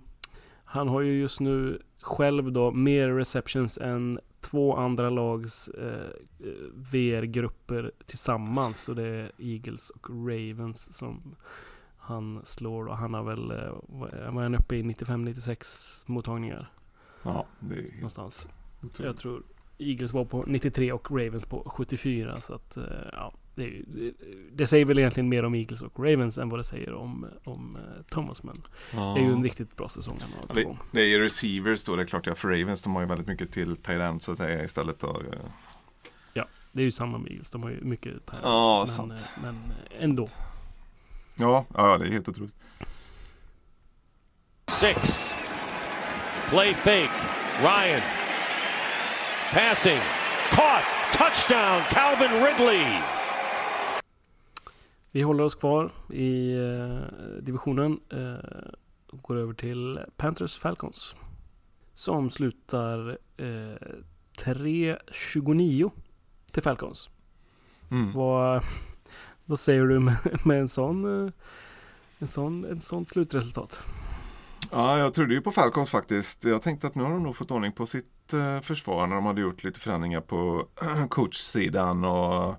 [0.64, 6.52] Han har ju just nu själv då mer receptions än två andra lags eh, eh
[6.74, 8.88] VR-grupper tillsammans.
[8.88, 11.36] Och det är Eagles och Ravens som
[11.96, 12.86] han slår.
[12.86, 14.82] Och han har väl, eh, vad är han uppe i?
[14.82, 16.70] 95-96 mottagningar.
[17.24, 18.48] Ja, det är någonstans.
[18.82, 19.06] Otroligt.
[19.06, 19.42] Jag tror
[19.78, 22.40] Eagles var på 93 och Ravens på 74.
[22.40, 23.82] Så att, eh, ja, det,
[24.52, 27.76] det, säger väl egentligen mer om Eagles och Ravens än vad det säger om, om
[27.76, 28.42] eh, Thomas.
[28.42, 29.14] Men ja.
[29.16, 31.96] det är ju en riktigt bra säsong han har det, det är ju receivers då.
[31.96, 34.52] Det är klart, ja, för Ravens de har ju väldigt mycket till tight så det
[34.52, 35.22] är istället då.
[35.32, 35.38] Eh.
[36.32, 37.50] Ja, det är ju samma med Eagles.
[37.50, 39.30] De har ju mycket tight ja, men, sant.
[39.42, 39.56] men
[40.00, 40.28] ändå.
[41.34, 42.54] Ja, ja, det är helt otroligt.
[44.66, 45.34] Six.
[46.48, 47.10] Play fake.
[47.62, 48.02] Ryan.
[49.50, 50.00] Passing.
[50.50, 50.84] Caught.
[51.12, 51.82] Touchdown.
[51.90, 53.02] Calvin Ridley.
[55.10, 58.00] Vi håller oss kvar i eh, divisionen.
[58.10, 58.72] Eh,
[59.12, 61.16] går över till Panthers Falcons.
[61.92, 63.76] Som slutar eh,
[64.38, 65.90] 3-29
[66.52, 67.10] till Falcons.
[67.90, 68.12] Mm.
[68.12, 68.62] Vad,
[69.44, 71.32] vad säger du med, med en sån, eh,
[72.18, 73.82] en sån, en sån slutresultat?
[74.76, 76.44] Ja, jag trodde ju på Falcons faktiskt.
[76.44, 79.26] Jag tänkte att nu har de nog fått ordning på sitt eh, försvar när de
[79.26, 80.66] hade gjort lite förändringar på
[81.10, 82.54] coachsidan och,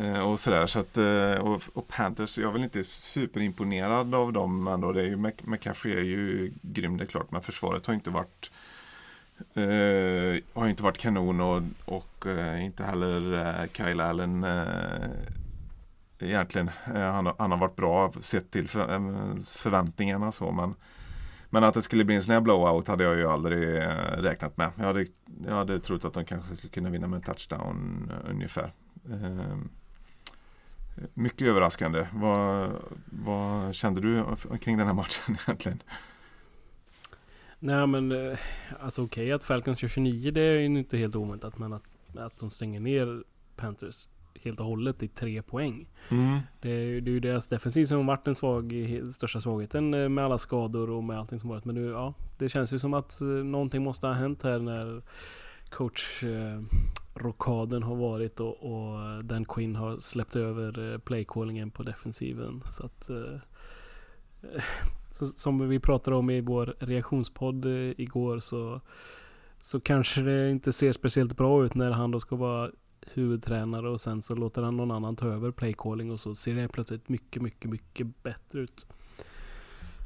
[0.00, 0.66] eh, och sådär.
[0.66, 4.92] Så att, eh, och, och Panthers, jag är väl inte superimponerad av dem ändå.
[4.92, 8.50] Det är ju, McCaffrey är ju grym det är klart, men försvaret har inte varit
[9.56, 15.08] Uh, har inte varit kanon och, och uh, inte heller uh, Kyle Allen uh,
[16.18, 16.70] egentligen.
[16.84, 20.74] Han, har- han har varit bra sett till för, eh, förväntningarna så men
[21.56, 24.56] men att det skulle bli en sån här blowout hade jag ju aldrig eh, räknat
[24.56, 24.70] med.
[24.76, 25.06] Jag hade,
[25.46, 28.72] jag hade trott att de kanske skulle kunna vinna med en touchdown eh, ungefär.
[29.10, 29.68] Ehm,
[31.14, 32.06] mycket överraskande.
[32.12, 32.70] Vad,
[33.04, 34.24] vad kände du
[34.58, 35.82] kring den här matchen egentligen?
[37.58, 38.38] Nej men eh,
[38.80, 41.84] alltså okej att Falcons kör 29 det är ju inte helt oväntat men att,
[42.16, 43.24] att de stänger ner
[43.56, 44.08] Panthers
[44.44, 45.86] helt och hållet i tre poäng.
[46.08, 46.38] Mm.
[46.60, 48.74] Det är, ju- det är ju deras defensiv som har varit den svag,
[49.12, 51.64] största svagheten eh, med alla skador och med allting som varit.
[51.64, 55.02] Men nu, ja, det känns ju som att eh, någonting måste ha hänt här när
[55.70, 56.62] coach eh,
[57.14, 62.62] rokaden har varit och, och Dan Quinn har släppt över eh, playcallingen på defensiven.
[62.70, 63.40] Så att eh,
[65.12, 68.80] så, som vi pratade om i vår reaktionspodd eh, igår så
[69.60, 72.70] så kanske det inte ser speciellt bra ut när han då ska vara
[73.14, 76.68] huvudtränare och sen så låter han någon annan ta över playcalling och så ser det
[76.68, 78.86] plötsligt mycket, mycket, mycket bättre ut.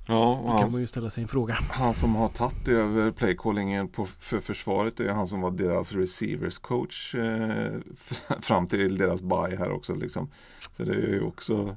[0.08, 1.54] Ja, Då och kan han, man ju ställa sig en fråga.
[1.54, 6.58] han som har tagit över playcallingen på, för försvaret är han som var deras receivers
[6.58, 7.72] coach eh,
[8.40, 9.94] fram till deras buy här också.
[9.94, 10.30] Liksom.
[10.76, 11.76] Så det är ju också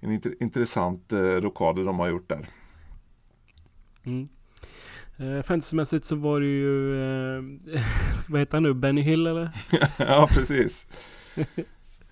[0.00, 2.48] en intressant eh, rokad de har gjort där.
[4.04, 4.28] Mm.
[5.18, 7.42] Eh, Fantasymässigt så var det ju, eh,
[8.28, 9.50] vad heter han nu, Benny Hill eller?
[9.98, 10.86] ja, precis.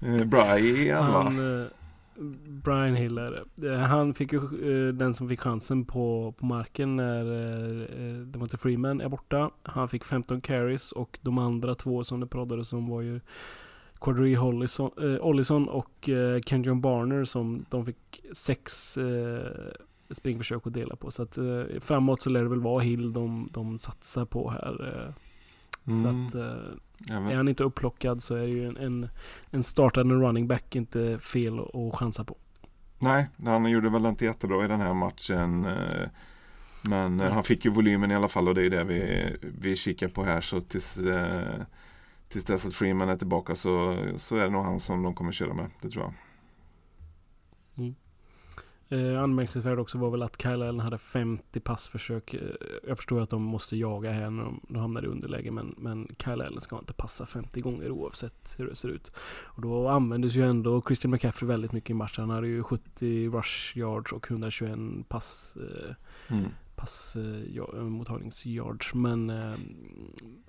[0.00, 1.22] Eh, Brian va?
[1.22, 1.66] Han, eh,
[2.48, 3.72] Brian Hill är det.
[3.72, 7.24] Eh, Han fick ju den som fick chansen på, på marken när
[8.24, 9.50] Devonta Freeman är borta.
[9.62, 13.20] Han fick 15 carries och de andra två som det pratades om var ju
[14.00, 14.38] Quadri
[15.20, 16.10] Ollison och
[16.46, 18.98] Kenjon Barner som de fick sex
[20.10, 21.10] springförsök att dela på.
[21.10, 25.04] Så att eh, framåt så lär det väl vara Hill de, de satsar på här.
[25.08, 25.14] Eh,
[25.88, 26.02] Mm.
[26.02, 29.08] Så att eh, är han inte upplockad så är det ju en, en,
[29.50, 32.36] en startande running back inte fel att- att chansa på.
[32.98, 35.64] Nej, han gjorde väl inte jättebra i den här matchen.
[35.64, 36.08] eh,
[36.88, 39.76] Men eh, han fick ju volymen i alla fall och det är det vi, vi
[39.76, 40.40] kikar på här.
[40.40, 41.60] Så tills, eh,
[42.28, 45.32] tills dess att Freeman är tillbaka så, så är det nog han som de kommer
[45.32, 45.66] köra med.
[45.82, 46.12] Det tror jag.
[48.88, 52.34] Eh, anmärkningsvärt också var väl att Kyle Allen hade 50 passförsök.
[52.34, 52.40] Eh,
[52.88, 56.08] jag förstår att de måste jaga här när de, de hamnar i underläge men, men
[56.24, 59.12] Kyle Allen ska inte passa 50 gånger oavsett hur det ser ut.
[59.44, 62.20] Och då användes ju ändå Christian McCaffrey väldigt mycket i matchen.
[62.20, 65.94] Han hade ju 70 rush yards och 121 pass eh,
[66.28, 66.50] Mm.
[66.76, 68.94] pass eh, ja, mottagningsyards.
[68.94, 69.54] Men eh,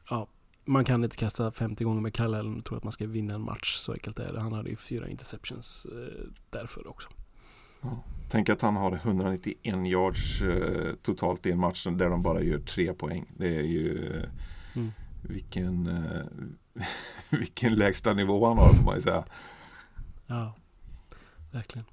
[0.10, 0.28] ja,
[0.66, 3.34] man kan inte kasta 50 gånger med Kyle Allen och tro att man ska vinna
[3.34, 3.76] en match.
[3.76, 4.42] Så enkelt är det.
[4.42, 7.10] Han hade ju fyra interceptions eh, därför också.
[8.30, 12.60] Tänk att han har 191 yards eh, totalt i en match där de bara gör
[12.60, 13.26] tre poäng.
[13.38, 14.30] Det är ju eh,
[14.76, 14.92] Mm.
[15.22, 16.26] vilken, eh,
[17.40, 19.24] vilken lägsta nivå han har får man ju säga.
[20.28, 20.56] Ja,
[21.52, 21.86] verkligen.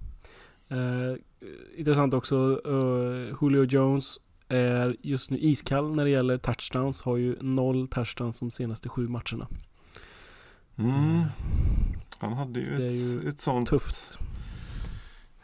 [1.76, 2.60] Intressant också.
[2.66, 4.16] eh, Julio Jones
[4.48, 7.02] är just nu iskall när det gäller touchdowns.
[7.02, 9.48] Har ju noll touchdowns de senaste sju matcherna.
[10.76, 11.22] Mm.
[12.18, 14.18] Han hade ju ett, ju ett sånt Tufft.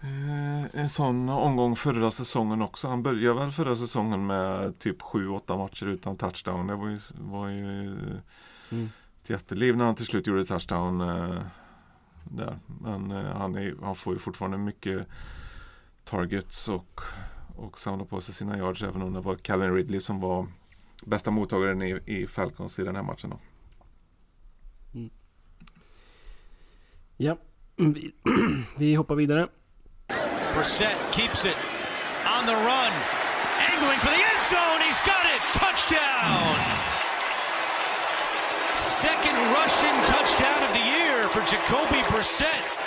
[0.03, 2.89] Eh, en sån omgång förra säsongen också.
[2.89, 6.67] Han började väl förra säsongen med typ 7-8 matcher utan touchdown.
[6.67, 7.97] Det var ju, var ju
[8.73, 8.89] Mm.
[9.23, 11.43] ett jätteliv när han till slut gjorde touchdown eh,
[12.25, 12.59] där.
[12.81, 15.07] Men eh, han, är, han får ju fortfarande mycket
[16.05, 17.01] targets och,
[17.57, 20.47] och samlar på sig sina yards även om det var Calvin Ridley som var
[21.07, 23.31] bästa mottagaren i, i Falcons i den här matchen.
[23.31, 23.39] Då.
[27.17, 27.37] Ja,
[27.77, 28.13] vi,
[28.79, 29.49] vi hoppar vidare.
[30.55, 31.57] Brissett keeps it
[32.27, 32.93] on the run,
[33.71, 34.81] angling for the end zone.
[34.89, 35.41] He's got it.
[35.55, 36.57] Touchdown.
[38.79, 42.81] Second rushing touchdown of the year for Jacoby Brissett.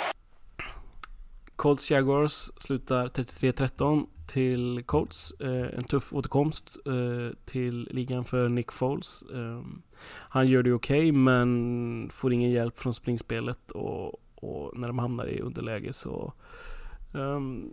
[1.56, 5.32] Colts Jaguars slutar 33-13 till Colts.
[5.40, 9.22] Eh, en tuff återkomst eh, till ligan för Nick Foles.
[9.22, 9.62] Eh,
[10.28, 15.26] han gör det okej men får ingen hjälp från springspelet och, och när de hamnar
[15.26, 16.32] i underläge så
[17.14, 17.70] Um,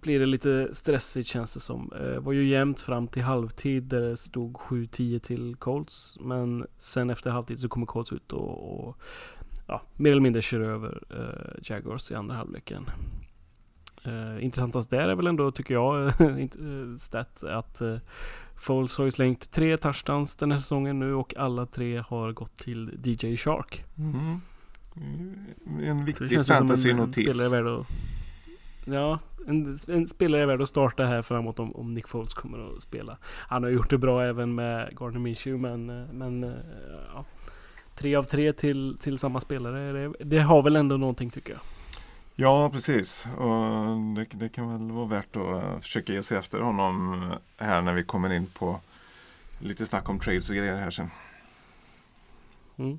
[0.00, 1.92] blir det lite stressigt känns det som.
[1.92, 6.18] Uh, var ju jämnt fram till halvtid där det stod 7-10 till Colts.
[6.20, 8.96] Men sen efter halvtid så kommer Colts ut och, och
[9.66, 12.90] ja, mer eller mindre kör över uh, Jaguars i andra halvleken.
[14.06, 16.12] Uh, intressantast där är väl ändå, tycker jag,
[16.98, 17.98] stat att uh,
[18.56, 22.56] Foles har ju slängt tre touchdowns den här säsongen nu och alla tre har gått
[22.56, 23.84] till DJ Shark.
[23.98, 24.40] Mm.
[25.82, 27.26] En viktig fantasy-notis.
[28.92, 32.76] Ja, en, en, spelare är värd att starta här framåt om, om Nick Foles kommer
[32.76, 33.18] att spela.
[33.22, 36.54] Han har gjort det bra även med Gardner Minshew men, men
[37.14, 37.24] ja,
[37.94, 39.92] tre av tre till, till samma spelare.
[39.92, 41.60] Det, det har väl ändå någonting tycker jag.
[42.34, 43.26] Ja, precis.
[43.36, 47.22] Och det, det, kan väl vara värt att uh, försöka ge sig efter honom
[47.56, 48.80] här när vi kommer in på
[49.58, 51.10] lite snack om trades och grejer här sen.
[52.76, 52.98] Mm.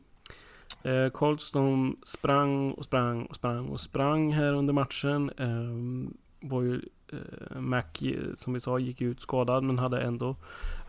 [0.83, 5.31] Eh, Colts de sprang och sprang och sprang och sprang här under matchen.
[5.37, 6.09] Eh,
[6.49, 7.83] var ju eh, Mac,
[8.35, 10.35] som vi sa, gick ut skadad men hade ändå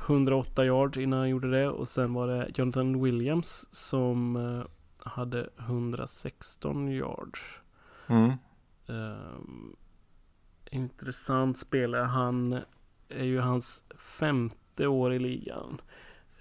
[0.07, 1.69] 108 yards innan han gjorde det.
[1.69, 4.65] Och sen var det Jonathan Williams som eh,
[5.11, 7.41] hade 116 yards.
[8.07, 8.33] Mm.
[8.87, 9.77] Um,
[10.71, 12.03] intressant spelare.
[12.03, 12.61] Han
[13.09, 15.81] är ju hans femte år i ligan.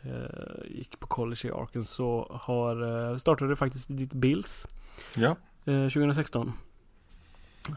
[0.06, 2.28] Uh, gick på college i Arkansas.
[2.30, 4.68] Har, uh, startade faktiskt ditt Bills.
[5.16, 5.36] Ja.
[5.68, 6.54] Uh, 2016.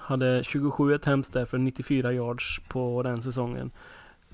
[0.00, 3.70] Hade 27 attempts där för 94 yards på den säsongen.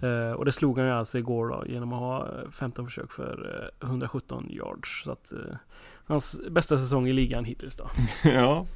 [0.02, 3.70] Uh, och det slog han ju alltså igår då genom att ha 15 försök för
[3.82, 5.02] uh, 117 yards.
[5.04, 5.56] Så att uh,
[6.04, 7.90] hans bästa säsong i ligan hittills då.
[8.24, 8.66] ja,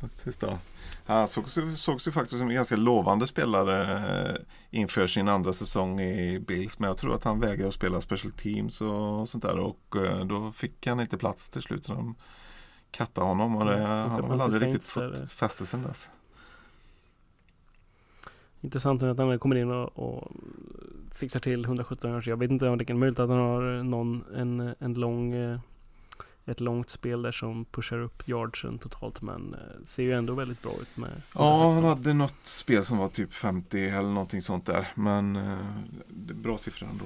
[0.00, 0.58] faktiskt då.
[1.06, 4.38] Han sågs, sågs ju faktiskt som en ganska lovande spelare
[4.70, 6.78] inför sin andra säsong i Bills.
[6.78, 9.58] Men jag tror att han vägrade att spela special teams och sånt där.
[9.58, 11.84] Och då fick han inte plats till slut.
[11.84, 12.14] Så de
[12.90, 16.10] kattade honom och det, mm, han har väl aldrig riktigt fått fäste sen dess.
[18.60, 20.32] Intressant att han kommer in och, och
[21.14, 22.28] fixar till 117 år.
[22.28, 25.34] Jag vet inte om det kan möjligt att han har någon, en, en lång
[26.50, 30.72] ett långt spel där som pushar upp yardsen totalt men ser ju ändå väldigt bra
[30.82, 34.88] ut med Ja, han hade något spel som var typ 50 eller någonting sånt där
[34.94, 35.38] men
[36.34, 37.04] bra siffror ändå.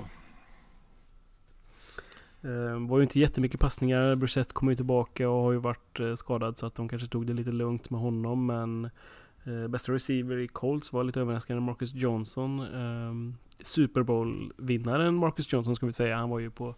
[2.41, 4.15] Det var ju inte jättemycket passningar.
[4.15, 7.33] Brissett kom ju tillbaka och har ju varit skadad så att de kanske tog det
[7.33, 8.91] lite lugnt med honom men
[9.69, 12.61] bästa receiver i Colts var lite överraskande Marcus Johnson.
[12.61, 16.17] Um, Super Bowl-vinnaren Marcus Johnson ska vi säga.
[16.17, 16.75] Han var ju på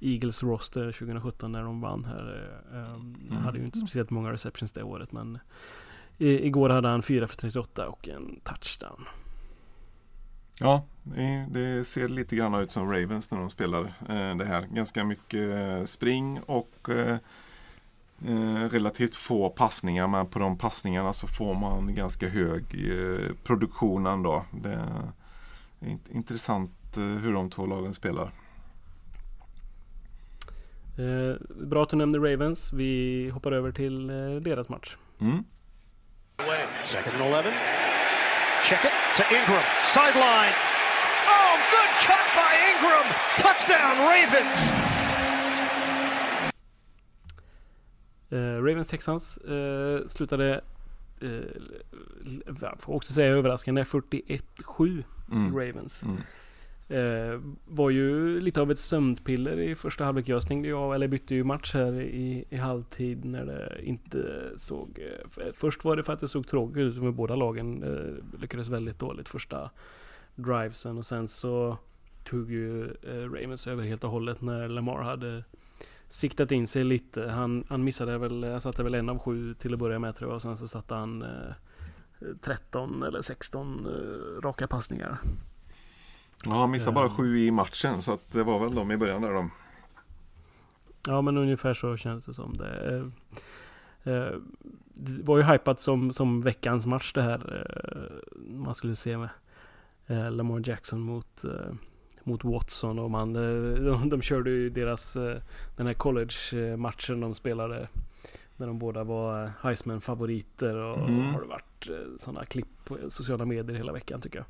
[0.00, 2.52] Eagles roster 2017 när de vann här.
[2.72, 3.16] Um.
[3.44, 5.38] Hade ju inte speciellt många receptions det året men
[6.18, 9.04] i, igår hade han 4 för 38 och en touchdown.
[10.60, 10.84] Ja,
[11.48, 14.62] det ser lite grann ut som Ravens när de spelar eh, det här.
[14.62, 17.16] Ganska mycket spring och eh,
[18.26, 24.06] Eh, relativt få passningar men på de passningarna så får man ganska hög eh, produktion
[24.06, 24.44] ändå.
[24.50, 24.72] Det
[25.80, 28.32] är intressant eh, hur de två lagen spelar.
[31.00, 32.72] Eh, bra att du nämnde Ravens.
[32.72, 34.96] Vi hoppar över till eh, deras match.
[35.20, 35.44] Mm.
[36.84, 37.50] Second and 11.
[38.64, 39.64] Check it to Ingram.
[39.86, 40.54] Sideline.
[41.34, 43.06] Oh, good cut by Ingram.
[43.38, 44.70] Touchdown Ravens.
[48.32, 50.60] Uh, Ravens Texans uh, slutade,
[52.60, 55.56] jag får också säga överraskande, 41-7 mm.
[55.56, 56.02] Ravens.
[56.02, 56.16] Mm.
[56.90, 60.28] Eh, var ju lite av ett sömnpiller i första halvlek.
[60.28, 64.50] Jag stängde ju av, eller bytte ju match här i, i halvtid när det inte
[64.56, 64.98] såg...
[64.98, 67.82] Uh, först var det för att det såg tråkigt ut med båda lagen.
[67.82, 69.70] Eh, lyckades väldigt dåligt första
[70.34, 71.78] drivesen och sen så
[72.24, 75.44] tog ju eh, Ravens över helt och hållet när Lamar hade
[76.08, 77.28] siktat in sig lite.
[77.28, 80.30] Han, han missade väl, han satte väl en av sju till att börja med tror
[80.30, 80.34] jag.
[80.34, 85.18] Och sen så satte han eh, 13 eller 16 eh, raka passningar.
[86.44, 89.22] Ja, han missade bara sju i matchen så att det var väl de i början
[89.22, 89.50] där då.
[91.08, 93.02] Ja, men ungefär så känns det som det.
[94.04, 94.32] Eh, eh
[94.94, 97.66] det var ju hypat som, som veckans match det här.
[97.66, 99.28] Eh, man skulle se med
[100.32, 101.44] Lamar Jackson mot
[102.24, 105.14] mot Watson och man, de, de körde ju deras,
[105.76, 107.88] den här college-matchen de spelade
[108.56, 111.34] när de båda var Heisman-favoriter och mm.
[111.34, 114.46] har det varit sådana klipp på sociala medier hela veckan tycker jag.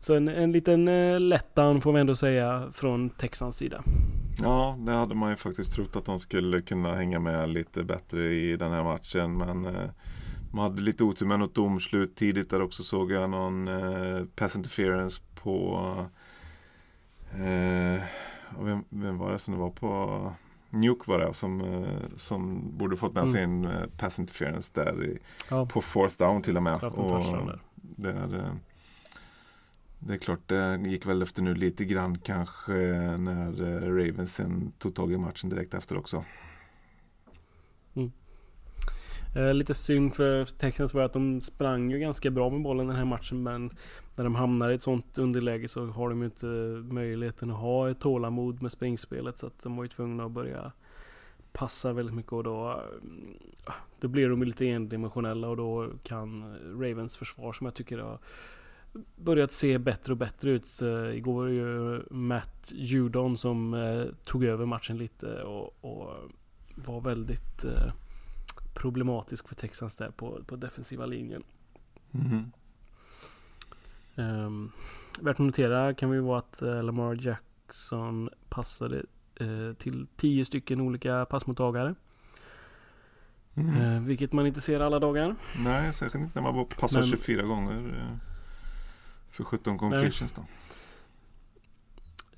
[0.00, 0.84] Så en, en liten
[1.28, 3.82] letdown får vi ändå säga från Texans sida.
[4.42, 8.34] Ja, det hade man ju faktiskt trott att de skulle kunna hänga med lite bättre
[8.34, 9.36] i den här matchen.
[9.38, 9.90] Men eh,
[10.50, 14.56] de hade lite otur med något domslut tidigt där också såg jag någon eh, pass
[14.56, 15.80] interference på
[17.34, 18.00] Eh,
[18.58, 20.32] och vem, vem, var det som det var på?
[20.70, 23.32] Nuke var det som, eh, som borde fått med Mm.
[23.34, 25.18] sin eh, pass interference där i,
[25.50, 26.72] Ja, på fourth down till och med.
[26.72, 27.60] en touchdown där
[30.00, 32.72] det, är, klart, det gick väl efter nu lite grann kanske
[33.18, 36.24] när eh, Ravens sen tog tag i matchen direkt efter också.
[37.94, 38.12] Mm.
[39.36, 42.96] Eh, lite synd för Texans var att de sprang ju ganska bra med bollen den
[42.96, 43.70] här matchen men
[44.16, 46.46] när de hamnar i ett sånt underläge så har de ju inte
[46.94, 50.72] möjligheten att ha ett tålamod med springspelet så att de var ju tvungna att börja
[51.52, 52.70] passa väldigt mycket och då,
[53.66, 57.98] eh, då blir de ju lite endimensionella och då kan Ravens försvar som jag tycker
[57.98, 58.18] har
[59.16, 60.82] börjat se bättre och bättre ut.
[60.82, 66.30] Eh, Igår var det ju Matt Judon som eh, tog över matchen lite och, och
[66.74, 67.92] var väldigt eh,
[68.74, 71.42] problematisk för Texans där på, på defensiva linjen.
[72.10, 72.52] Mhm.
[74.14, 74.72] Um,
[75.20, 79.02] värt att notera kan vi vara att Lamar Jackson passade
[79.78, 81.94] till tio stycken olika passmottagare.
[83.54, 84.04] Mm.
[84.04, 85.36] Vilket man inte ser alla dagar.
[85.58, 88.18] Nej, särskilt inte när man bara passar Men- 24 gånger
[89.30, 90.44] för 17 completions då.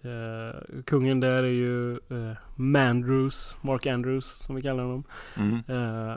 [0.08, 5.04] Eh, kungen där är ju eh, Mandrews, Mark Andrews som vi kallar honom.
[5.36, 5.62] Mm.
[5.68, 6.16] Eh,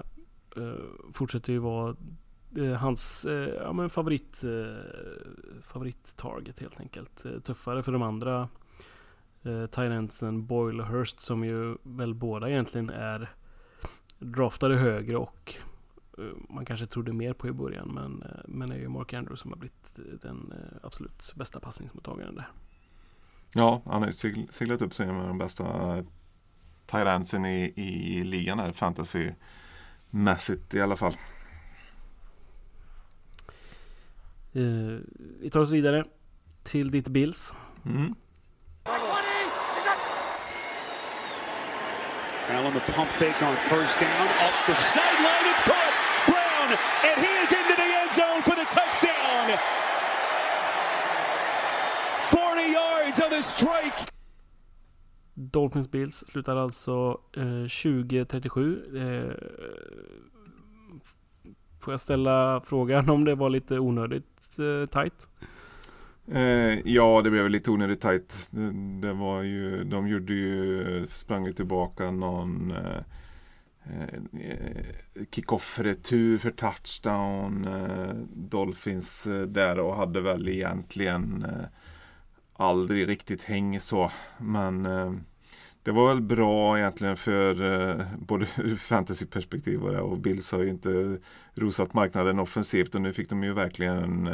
[1.14, 1.96] fortsätter ju vara
[2.80, 3.28] hans
[3.62, 4.44] ja, men favorit,
[5.62, 7.26] favorit-target helt enkelt.
[7.44, 8.50] Tuffare för de andra
[9.46, 13.30] eh, Tyrantsen Boyle och Hurst som ju väl båda egentligen är
[14.20, 15.56] draftade högre och
[16.50, 19.52] man kanske trodde mer på i början men, eh, men är ju Mark Andrews som
[19.52, 22.48] har blivit den eh, absolut bästa passningsmottagaren där.
[23.54, 26.04] Ja, han har ju segl- seglat upp sig med de bästa
[26.86, 31.14] Tyrantsen i, i ligan här, fantasymässigt i alla fall.
[34.54, 35.00] Eh,
[35.42, 36.06] vi tar oss vidare
[36.64, 37.56] till ditt Bills.
[37.86, 38.16] Mm.
[42.50, 44.28] Allen the pump fake on first down.
[44.28, 45.95] Up the sideline, it's caught.
[46.68, 49.58] Brown, and he is into the end zone for the touchdown.
[52.32, 54.12] 40 yards on the strike.
[55.34, 58.98] Dolphins Bills slutar alltså eh, 20-37.
[58.98, 59.34] Eh,
[61.82, 65.28] får jag ställa frågan om det var lite onödigt eh, tight?
[66.32, 68.48] Eh, ja, det blev lite onödigt tajt.
[68.52, 68.72] Det,
[69.08, 73.02] det var ju, de gjorde ju, sprang ju tillbaka någon eh,
[73.90, 74.86] Eh, eh,
[75.32, 77.68] kickoff-retur för touchdown.
[77.68, 81.48] Eh, Dolphins där och hade väl egentligen
[82.54, 84.12] aldrig riktigt häng så.
[84.38, 84.84] Men
[85.84, 87.56] det var väl bra egentligen för
[88.18, 91.18] både ur fantasyperspektiv och, det, och Bills har ju inte
[91.56, 94.30] rosat marknaden offensivt och nu fick de ju verkligen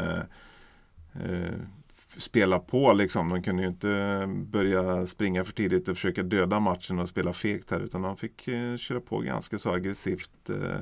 [2.17, 3.29] spela på liksom.
[3.29, 7.71] De kunde ju inte börja springa för tidigt och försöka döda matchen och spela fegt
[7.71, 10.49] här utan de fick eh, köra på ganska så aggressivt.
[10.49, 10.79] Eh,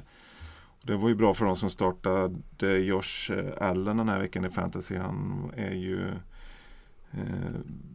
[0.84, 4.50] det var ju bra för de som startade Josh eh, Allen den här veckan i
[4.50, 4.96] fantasy.
[4.96, 6.12] Han är ju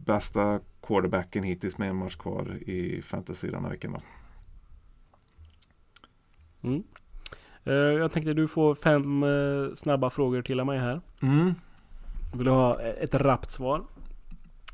[0.05, 4.01] bästa quarterbacken hittills med en match kvar i fantasy den här veckan.
[6.61, 6.83] Mm.
[7.99, 9.25] Jag tänkte du får fem
[9.75, 11.01] snabba frågor till av mig här.
[11.21, 11.53] Mm.
[12.35, 13.83] Vill du ha ett rappt svar?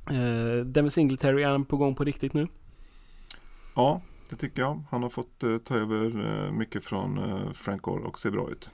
[0.09, 2.47] Eh, Devin Singletary är han på gång på riktigt nu?
[3.75, 4.83] Ja, det tycker jag.
[4.89, 8.49] Han har fått eh, ta över eh, mycket från eh, Frank Gore och ser bra
[8.49, 8.69] ut.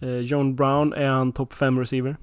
[0.00, 2.16] Eh, John Brown, är han topp 5 receiver?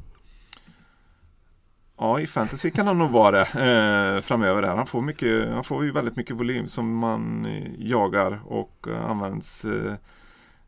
[1.97, 4.61] Ja, i fantasy kan han nog vara det eh, framöver.
[4.61, 4.75] Där.
[4.75, 9.09] Han, får mycket, han får ju väldigt mycket volym som man eh, jagar och eh,
[9.09, 9.93] används eh,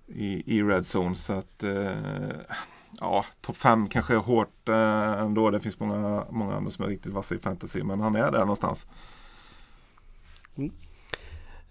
[0.08, 1.16] i, i red zone.
[1.16, 1.96] Så att eh,
[3.02, 5.50] ja, topp 5 kanske är hårt eh, ändå.
[5.52, 7.84] Det finns många, många andra som är riktigt vassa i fantasy.
[7.84, 8.88] Men han är där någonstans.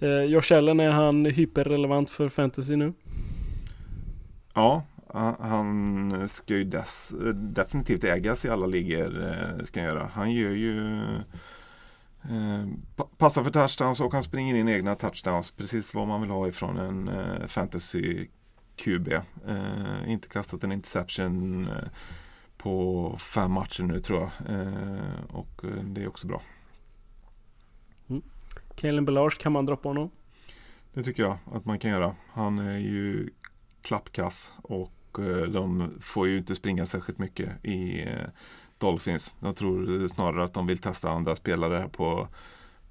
[0.01, 2.93] Eh, Josh Allen, är han hyperrelevant för fantasy nu?
[4.55, 4.83] Ja,
[5.41, 9.28] han- ska ju dess, definitivt ägas i alla ligor.
[9.28, 10.11] eh, Ska han göra.
[10.14, 10.99] Han gör ju
[12.22, 12.66] eh,
[12.97, 15.51] pa- passar för touchdowns och han springer in egna touchdowns.
[15.51, 18.26] Precis vad man vill ha ifrån en eh, fantasy
[18.81, 19.09] QB.
[19.47, 21.89] Eh, inte kastat en interception eh,
[22.57, 24.57] på fem matcher nu tror jag.
[24.57, 26.43] Eh, och eh, det är också bra.
[28.74, 30.11] Kalen Belage, kan man droppa honom?
[30.93, 32.16] Det tycker jag att man kan göra.
[32.33, 33.31] Han är ju
[33.83, 38.09] klappkass och eh, de får ju inte springa särskilt mycket i
[38.78, 39.35] Dolphins.
[39.41, 42.28] Jag tror snarare att de vill testa andra spelare på,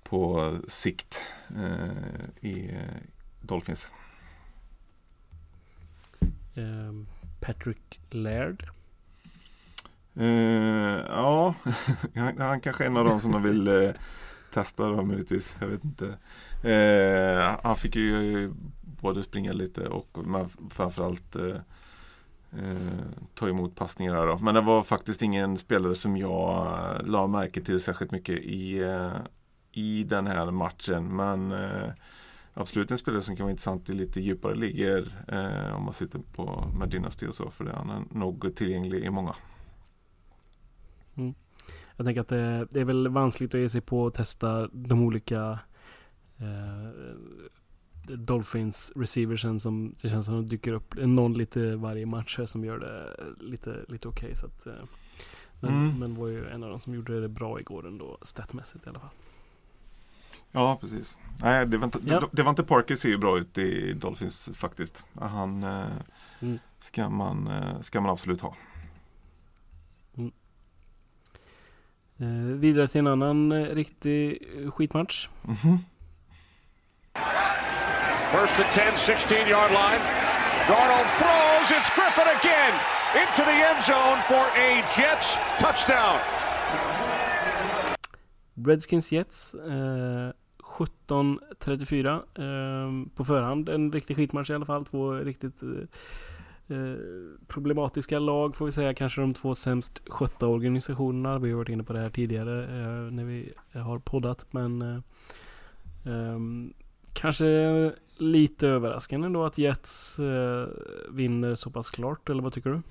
[0.04, 1.22] på sikt
[2.42, 2.72] i
[3.42, 3.88] Dolphins.
[6.60, 7.08] Ehm,
[7.40, 8.70] Patrick Laird.
[10.18, 11.56] Uh, ja,
[12.16, 13.92] han, han kanske är en av de som de vill uh,
[14.54, 15.58] testa då möjligtvis.
[15.60, 16.06] Jag vet inte.
[16.66, 18.52] Uh, han fick ju
[18.82, 21.36] både springa lite och men framförallt
[23.34, 24.28] ta emot passningar.
[24.28, 24.38] Då.
[24.38, 26.68] Men det var faktiskt ingen spelare som jag
[27.06, 28.84] la märke till särskilt mycket i,
[29.72, 31.16] i den här matchen.
[31.16, 31.54] Men
[32.60, 36.20] absolut en spelare som kan vara intressant i lite djupare ligor eh, om man sitter
[36.20, 37.50] på med Dynasty och så.
[37.50, 39.36] För det, han är nog tillgänglig i många.
[41.16, 41.34] Mm.
[41.96, 45.02] Jag tänker att det, det, är väl vanskligt att ge sig på att testa de
[45.02, 45.60] olika
[46.38, 46.90] eh,
[48.16, 52.66] Dolphins receiversen som det känns som att dyker upp någon lite varje match här som
[52.66, 54.34] gör det lite, lite okej.
[54.34, 54.80] Okay, eh,
[55.60, 56.00] men, mm.
[56.00, 59.00] men var ju en av de som gjorde det bra igår ändå statmässigt i alla
[59.00, 59.10] fall.
[60.52, 61.18] Ja, precis.
[61.42, 62.30] Nej, det var inte, ja.
[62.32, 65.04] det var inte Parker ser ju bra ut i Dolphins faktiskt.
[65.20, 65.88] Han eh,
[66.40, 66.60] mm.
[66.80, 68.56] ska, man, eh, ska man absolut ha.
[70.18, 70.32] Mm.
[72.18, 75.28] Eh, vidare till en annan eh, riktig skitmatch.
[75.44, 75.78] Mm -hmm.
[78.32, 80.02] First and 10, 16 yard line.
[80.68, 81.72] Darnold throws.
[81.72, 82.74] It's Griffin again
[83.22, 86.20] into the end zone for a Jets touchdown.
[88.66, 89.54] Redskins Jets.
[89.54, 90.32] Eh,
[90.80, 93.70] 17-34 eh, på förhand.
[93.70, 94.86] En riktig skitmatch i alla fall.
[94.86, 96.96] Två riktigt eh, eh,
[97.48, 98.94] problematiska lag får vi säga.
[98.94, 101.40] Kanske de två sämst skötta organisationerna.
[101.40, 104.46] Vi har varit inne på det här tidigare eh, när vi har poddat.
[104.52, 104.98] Men eh,
[106.14, 106.40] eh
[107.14, 110.68] kanske lite överraskande ändå att Jets eh,
[111.12, 112.30] vinner så pass klart.
[112.30, 112.82] Eller vad tycker du?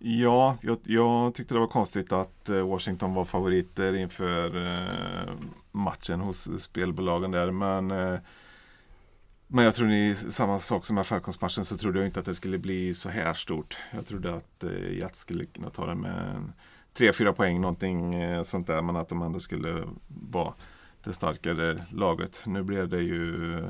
[0.00, 5.34] Ja, jag, jag, tyckte det var konstigt att eh, Washington var favoriter inför eh,
[5.72, 7.50] matchen hos spelbolagen där.
[7.50, 8.18] Men, eh,
[9.46, 12.34] men jag tror ni samma sak som med Falcons-matchen så trodde jag inte att det
[12.34, 13.76] skulle bli så här stort.
[13.90, 16.52] Jag trodde att eh, Jets skulle kunna ta det med
[16.94, 18.82] 3-4 poäng någonting eh, sånt där.
[18.82, 20.54] Men att de ändå skulle vara
[21.04, 22.42] det starkare laget.
[22.46, 23.62] Nu blev det ju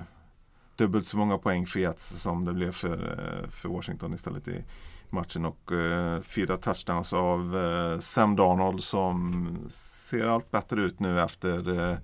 [0.76, 4.64] dubbelt så många poäng för Jets som det blev för, eh, för Washington istället i
[5.12, 11.20] matchen och eh, fyra touchdowns av eh, Sam Darnold som ser allt bättre ut nu
[11.20, 11.98] efter eh,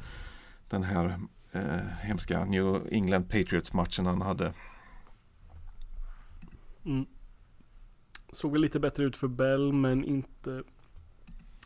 [0.68, 1.18] den här
[1.52, 4.52] eh, hemska New England Patriots matchen han hade.
[6.84, 7.06] Mm.
[8.32, 10.62] Såg väl lite bättre ut för Bell men inte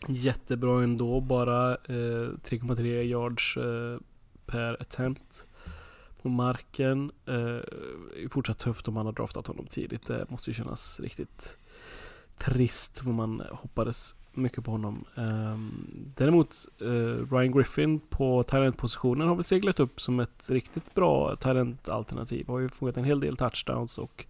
[0.06, 1.20] jättebra ändå.
[1.20, 4.00] Bara eh, 3,3 yards eh,
[4.46, 5.44] per attempt
[6.22, 7.10] på marken.
[7.26, 10.06] Eh, fortsatt tufft om man har draftat honom tidigt.
[10.06, 11.56] Det måste ju kännas riktigt
[12.38, 15.04] trist för man hoppades mycket på honom.
[15.16, 15.58] Eh,
[16.16, 22.46] däremot eh, Ryan Griffin på talentpositionen har väl seglat upp som ett riktigt bra talentalternativ.
[22.46, 24.24] Har ju fångat en hel del touchdowns och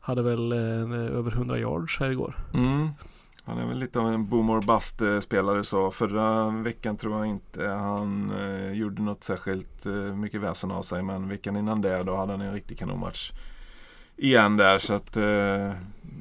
[0.00, 2.36] hade väl eh, över 100 yards här igår.
[2.54, 2.88] Mm.
[3.46, 7.26] Han är väl lite av en boom or bust spelare så förra veckan tror jag
[7.26, 12.02] inte han eh, gjorde något särskilt eh, mycket väsen av sig men veckan innan det
[12.02, 13.32] då hade han en riktig kanonmatch
[14.16, 15.72] igen där så att eh,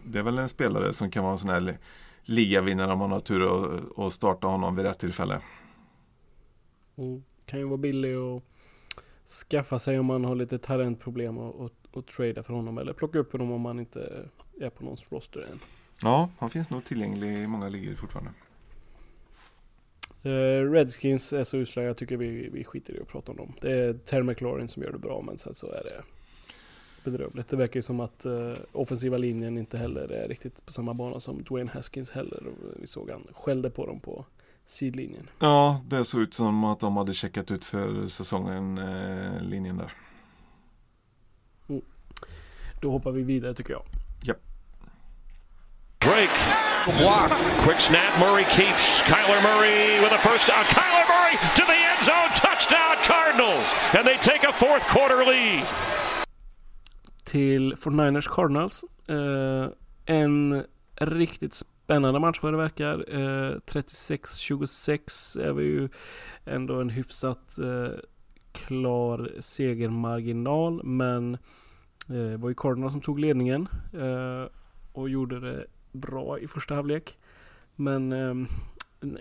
[0.05, 1.77] det är väl en spelare som kan vara en sån här
[2.23, 3.43] ligavinnare om man har tur
[3.99, 5.41] och starta honom vid rätt tillfälle.
[6.95, 7.23] Mm.
[7.45, 8.43] Kan ju vara billig att
[9.49, 13.19] skaffa sig om man har lite talentproblem och, och, och trada för honom eller plocka
[13.19, 14.29] upp honom om man inte
[14.61, 15.59] är på någons roster än.
[16.01, 18.31] Ja, han finns nog tillgänglig i många ligor fortfarande.
[20.25, 23.53] Uh, Redskins är så usla, jag tycker vi, vi skiter i att prata om dem.
[23.61, 26.03] Det är Terry McLaurin som gör det bra, men sen så är det
[27.03, 27.47] bedrövligt.
[27.47, 31.19] Det verkar ju som att uh, offensiva linjen inte heller är riktigt på samma bana
[31.19, 32.43] som Dwayne Haskins heller.
[32.79, 34.25] Vi såg han skällde på dem på
[34.65, 35.29] sidlinjen.
[35.39, 39.93] Ja, det såg ut som att de hade checkat ut för säsongen, eh, linjen där.
[41.69, 41.81] Mm.
[42.81, 43.83] Då hoppar vi vidare tycker jag
[46.03, 46.29] break.
[46.99, 47.31] block,
[47.63, 48.19] quick snap.
[48.19, 49.01] Murray keeps.
[49.03, 50.65] Kyler Murray with a first down.
[50.65, 52.29] Kyler Murray to the end zone.
[52.35, 53.73] Touchdown Cardinals.
[53.93, 55.65] And they take a fourth quarter lead.
[57.23, 58.83] Till 49ers Cardinals.
[59.09, 59.69] Uh,
[60.05, 60.63] en
[60.95, 63.05] riktigt spännande match vad det verkar.
[63.09, 65.89] Eh, uh, 36-26 är vi ju
[66.45, 67.89] ändå en hyfsat uh,
[68.51, 70.83] klar segermarginal.
[70.83, 71.37] Men
[72.05, 73.67] det var ju Cardinals som tog ledningen
[74.93, 77.17] och gjorde det bra i första halvlek.
[77.75, 78.47] Men ehm,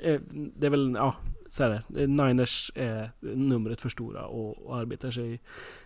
[0.03, 1.17] eh, det är väl, ja,
[1.49, 5.41] så här, Niners är numret för stora och, och arbetar sig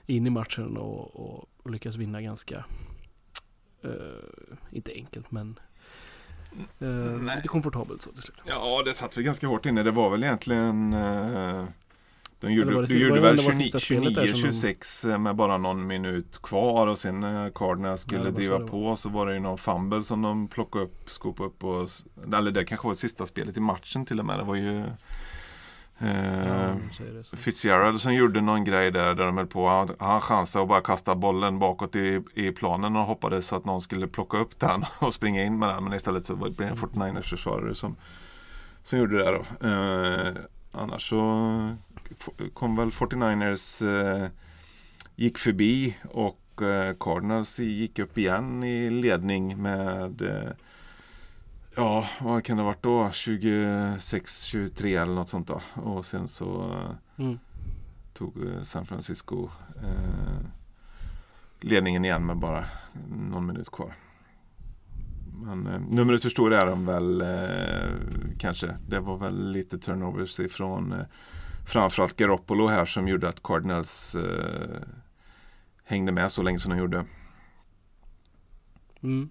[0.07, 2.65] in i matchen och, och, och lyckas vinna ganska,
[3.83, 3.91] eh,
[4.71, 5.59] inte enkelt men
[6.79, 8.37] eh, lite komfortabelt så till slut.
[8.47, 9.83] Ja, det satt väl ganska hårt inne.
[9.83, 11.65] Det var väl egentligen eh,
[12.41, 18.01] de gjorde, det, gjorde väl 29-26 med bara någon minut kvar och sen när Cardinals
[18.01, 21.49] skulle ja, driva på så var det ju någon fumble som de plockade upp, skopade
[21.49, 21.89] upp och
[22.37, 24.39] Eller det kanske var det sista spelet i matchen till och med.
[24.39, 24.85] Det var ju
[25.99, 26.75] Eh, Ja.
[27.37, 29.69] Fitzgerald som gjorde någon grej där, där de höll på.
[29.69, 33.81] Han, han chansade att bara kasta bollen bakåt i, i planen och hoppades att någon
[33.81, 35.85] skulle plocka upp den och springa in med den.
[35.85, 37.97] Men istället så var det en 49ers försvarare som,
[38.83, 39.69] som gjorde det då.
[39.69, 40.35] Eh,
[40.73, 41.77] annars så
[42.55, 43.83] kom väl 49ers
[44.23, 44.29] eh,
[45.17, 50.51] gick förbi och eh, Cardinals gick upp igen i ledning med eh,
[51.77, 53.03] Ja, vad kan det ha varit då?
[53.05, 55.61] 26-23 eller något sånt då.
[55.83, 57.39] Och sen så eh, Mm.
[58.15, 59.49] tog eh, San Francisco
[59.83, 60.47] eh,
[61.61, 62.65] ledningen igen med bara
[63.31, 63.95] någon minut kvar.
[65.43, 67.91] Men eh, numret hur stor är de väl eh,
[68.39, 68.77] kanske.
[68.89, 71.07] Det var väl lite turnovers ifrån eh,
[71.67, 74.81] framförallt Garoppolo här som gjorde att Cardinals eh,
[75.85, 77.05] hängde med så länge som de gjorde.
[79.01, 79.29] Mm.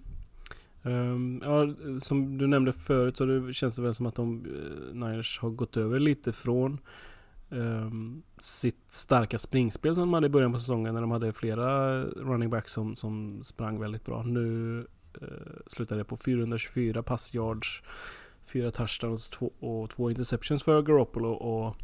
[0.82, 4.94] Um, ja, som du nämnde förut så det känns det väl som att de uh,
[4.94, 6.78] Niners har gått över lite från
[7.48, 12.02] um, sitt starka springspel som de hade i början på säsongen när de hade flera
[12.04, 14.22] running backs som, som sprang väldigt bra.
[14.22, 14.78] Nu
[15.22, 15.28] uh,
[15.66, 17.82] slutade det på 424 passyards,
[18.44, 21.76] fyra touchdowns två, och två interceptions för Garoppolo och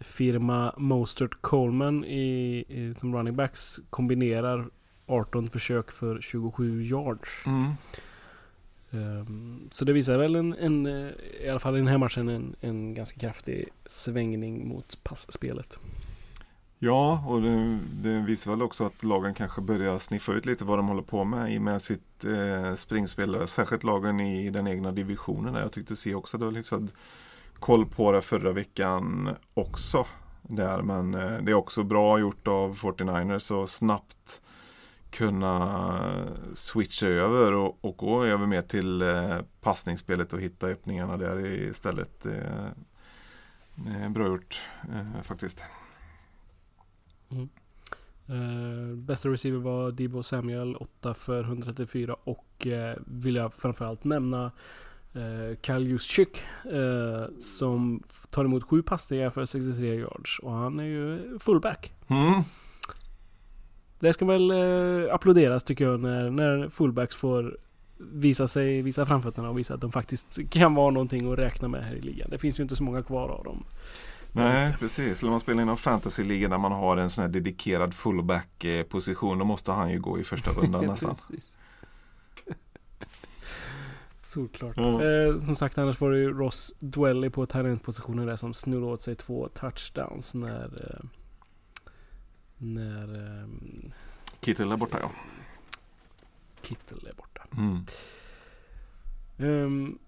[0.00, 4.66] firma Mostert Coleman i, i, som running backs kombinerar
[5.06, 7.30] 18 försök för 27 yards.
[7.46, 7.72] Mm.
[8.90, 11.10] Ehm, så det visar väl en, en, eh,
[11.44, 15.78] i alla fall i den här matchen, en, en ganska kraftig svängning mot passspelet.
[16.78, 20.78] Ja, och det, det visar väl också att lagen kanske börjar sniffa ut lite vad
[20.78, 23.48] de håller på med i med sitt eh, springspel.
[23.48, 25.54] Särskilt lagen i den egna divisionen.
[25.54, 26.90] Där jag tyckte se också det var hyfsad
[27.58, 30.06] koll på det förra veckan också.
[30.42, 34.42] Där, men eh, det är också bra gjort av 49ers att snabbt
[35.10, 36.12] kunna
[36.54, 42.26] switcha över och, och gå över mer till eh, passningsspelet och hitta öppningarna där istället.
[42.26, 42.68] Eh,
[44.10, 44.60] bra gjort
[45.22, 45.60] faktiskt.
[45.60, 45.64] faktiskt.
[48.30, 54.52] Uh, bästa receiver var Debo Samuel, 8 för 134 och uh, vill jag framförallt nämna
[55.62, 56.42] Kyle Juszczyk
[56.72, 61.92] uh, som tar emot sju passningar för 63 yards och han är ju fullback.
[62.08, 62.42] Mm.
[63.98, 67.58] Det ska väl uh, applåderas tycker jag när, när fullbacks får
[67.98, 71.84] visa sig, visa framfötterna och visa att de faktiskt kan vara någonting att räkna med
[71.84, 72.30] här i ligan.
[72.30, 73.64] Det finns ju inte så många kvar av dem.
[74.32, 75.22] Nej, precis.
[75.22, 79.72] När man spelar inom fantasyliga där man har en sån här dedikerad fullback-position då måste
[79.72, 81.10] han ju gå i första rundan nästan.
[81.10, 81.58] Precis.
[84.26, 84.76] Solklart.
[84.76, 85.04] Ja.
[85.04, 89.02] Eh, som sagt annars var det ju Ross Dwelly på talentpositionen där som snurrade åt
[89.02, 91.04] sig två touchdowns när eh,
[92.58, 93.48] när eh,
[94.40, 95.10] Kittel är borta ja.
[96.62, 97.46] Kittel är borta.
[97.56, 97.84] Mm.
[99.38, 99.98] Ehm,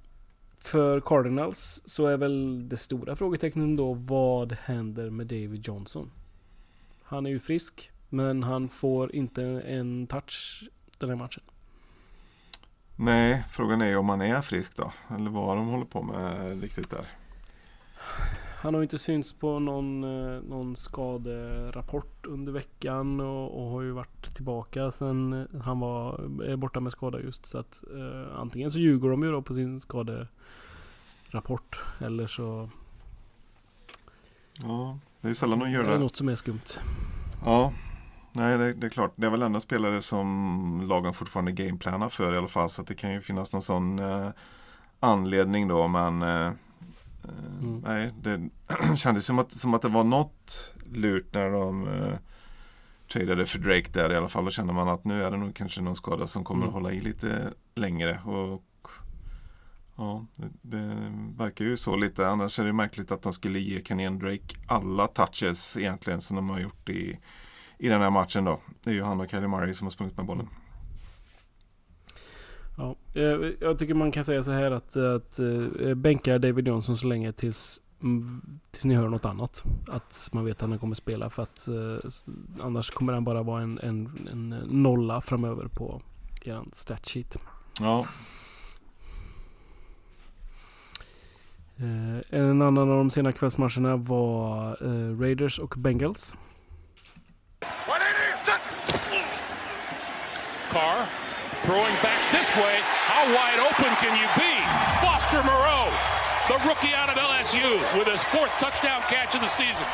[0.59, 6.11] för Cardinals så är väl det stora frågetecknet då vad händer med David Johnson?
[7.03, 11.43] Han är ju frisk men han får inte en touch den här matchen.
[13.01, 14.93] Nej, frågan är ju om han är frisk då.
[15.15, 17.05] Eller vad de håller på med riktigt där.
[18.61, 23.83] Han har ju inte synts på någon, eh, någon skaderapport under veckan och, och har
[23.83, 27.47] ju varit tillbaka sen han var är borta med skada just.
[27.47, 32.69] Så att eh, antingen så ljuger de ju då på sin skaderapport eller så
[34.63, 35.99] Ja, det är sällan de gör är det det.
[35.99, 36.61] något som är skumt.
[37.45, 37.73] Ja,
[38.33, 39.13] nej det, det är klart.
[39.17, 42.69] Det är väl ändå spelare som lagen fortfarande gameplanar för i alla fall.
[42.71, 44.29] Så det kan ju finnas någon sån eh,
[45.01, 45.89] anledning då.
[45.89, 46.53] Men eh, eh,
[47.63, 47.81] Mm.
[47.87, 48.49] nej, det
[48.97, 52.15] kändes som att, som att det var något lurt när de eh,
[53.13, 54.45] tradade för Drake där i alla fall.
[54.45, 56.69] Då känner man att nu är det nog kanske någon skada som kommer Mm.
[56.69, 58.21] att hålla i lite längre.
[58.25, 58.63] Och
[59.97, 60.27] Ja,
[60.63, 62.29] det, verkar ju så lite.
[62.29, 66.51] Annars är det märkligt att de skulle ge Kenyan Drake alla touches egentligen som de
[66.51, 67.19] har gjort i,
[67.79, 68.61] i den här matchen då.
[68.85, 70.49] Det är ju han och Kelly Murray som har sprungit med bollen.
[72.79, 76.97] Ja, eh, jag tycker man kan säga så här att, att eh, bänka David Johnson
[76.99, 79.65] så länge tills, mm, tills ni hör något annat.
[79.89, 82.11] Att man vet att han kommer spela för att eh,
[82.63, 86.03] annars kommer han bara vara en, en, en nolla framöver på
[86.45, 87.39] er statsheet.
[87.81, 88.07] Ja,
[92.31, 94.77] en annan av de sena kvällsmatcherna var
[95.21, 96.35] Raiders och Bengals.
[100.75, 101.07] Carr
[101.65, 102.75] throwing back this way.
[103.13, 104.53] How wide open can you be?
[105.03, 105.85] Foster Moreau,
[106.51, 109.87] the rookie out of LSU, with his fourth touchdown catch of the season.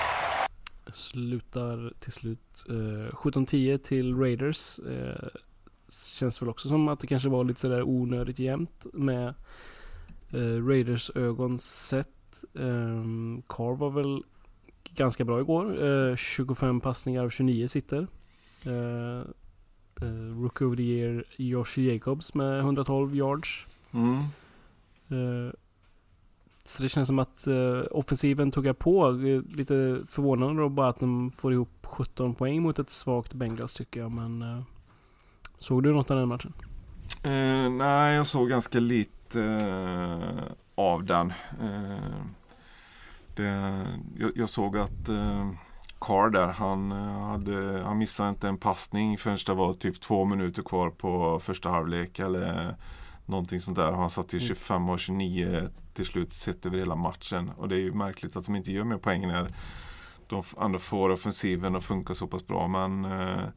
[0.93, 4.79] Slutar till slut eh, 17-10 till Raiders.
[4.79, 5.29] Eh,
[6.19, 9.35] känns väl också som att det kanske var lite sådär onödigt jämnt med
[10.33, 12.09] eh, Raiders ögon sett.
[12.55, 13.43] faktiskt.
[13.49, 14.23] Carr var väl
[14.95, 15.85] ganska bra igår.
[15.85, 18.07] Eh, uh, 25 passningar av 29 sitter.
[18.65, 19.23] Eh,
[20.03, 23.67] Uh, Rookie of the Year Josh Jacobs med 112 yards.
[23.93, 24.19] Mm.
[25.13, 25.53] Uh,
[26.65, 29.09] så det känns som att uh, offensiven tuggar på.
[29.09, 33.75] Uh, lite förvånande då bara att de får ihop 17 poäng mot ett svagt Bengals
[33.75, 34.13] tycker jag.
[34.13, 34.63] Men uh,
[35.59, 36.53] såg du något av den matchen?
[37.79, 39.41] Nej, jag såg ganska lite
[40.75, 41.33] av den.
[43.35, 43.43] Det,
[44.19, 45.09] jag, jag, såg att
[46.05, 50.63] Carr där, han, hade, han missade inte en passning förrän det var typ två minuter
[50.63, 52.77] kvar på första halvlek eller
[53.27, 53.93] någonting sånt där.
[53.93, 54.89] Han satt till 25 mm.
[54.89, 57.51] och 29 till slut sett över hela matchen.
[57.57, 59.49] Och det är ju märkligt att de inte gör mer poäng när
[60.29, 62.69] de ändå får offensiven att funka så pass bra.
[62.69, 63.49] Men eh,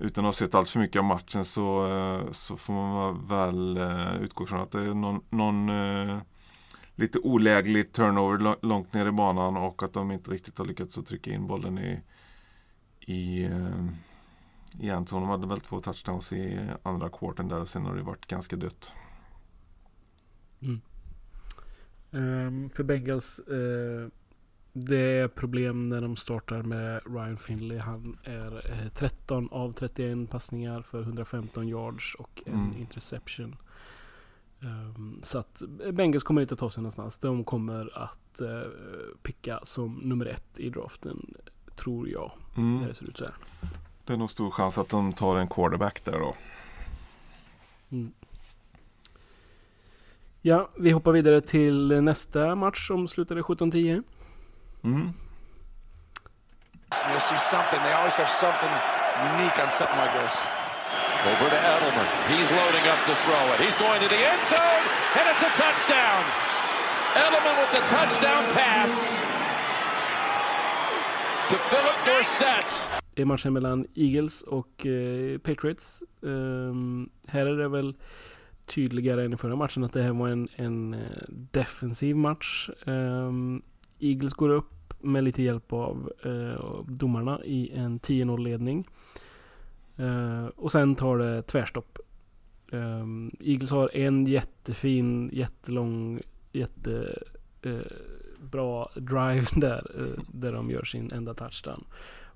[0.00, 3.76] utan att ha sett allt för mycket av matchen så, eh, så får man väl
[3.76, 6.18] eh, utgå från att det är någon, någon eh,
[6.96, 11.06] lite oläglig turnover långt ner i banan och att de inte riktigt har lyckats att
[11.06, 12.00] trycka in bollen i,
[13.00, 13.50] i,
[14.80, 15.22] i endzone.
[15.22, 18.56] De hade väl två touchdowns i andra kvarten där och sen har det varit ganska
[18.56, 18.92] dött.
[20.60, 20.80] Mm.
[22.10, 24.08] Um, för Bengals uh
[24.78, 27.78] det är problem när de startar med Ryan Finley.
[27.78, 32.76] Han är 13 eh, av 31 passningar för 115 yards och en mm.
[32.76, 33.56] interception.
[34.60, 37.18] Um, så att Bengals kommer inte ta sig någonstans.
[37.18, 38.48] De kommer att uh,
[39.22, 41.34] picka som nummer ett i draften.
[41.76, 42.32] Tror jag.
[42.56, 42.80] Mm.
[42.80, 43.34] När det ser ut så här.
[44.04, 46.34] Det är nog stor chans att de tar en quarterback där då.
[47.90, 48.12] Mm.
[50.42, 54.02] Ja, vi hoppar vidare till nästa match som slutade 17-10.
[54.82, 55.12] Mm.
[56.90, 57.80] You'll see something.
[57.82, 58.70] They always have something
[59.34, 60.65] unique on something like this.
[61.26, 62.08] Over to Edelman.
[62.32, 63.58] He's loading up to throw it.
[63.64, 64.84] He's going to the end zone,
[65.18, 66.22] and it's a touchdown.
[67.22, 68.94] Edelman with the touchdown pass
[71.50, 72.66] to Philip Dorsett.
[73.14, 76.02] Det är matchen mellan Eagles och eh, Patriots.
[76.20, 77.94] Um, här är det väl
[78.66, 82.70] tydligare än i förra matchen att det här var en, en eh, defensiv match.
[82.84, 83.62] Um,
[83.98, 88.84] Eagles går upp med lite hjälp av eh, domarna i en 10-0-ledning.
[90.00, 91.98] Uh, och sen tar det tvärstopp.
[92.72, 93.06] Eh,
[93.40, 96.20] Eagles har en jättefin, jättelång,
[96.52, 97.12] jättebra
[97.62, 97.70] eh,
[98.54, 101.84] uh, drive där, Uh, där de gör sin enda touchdown.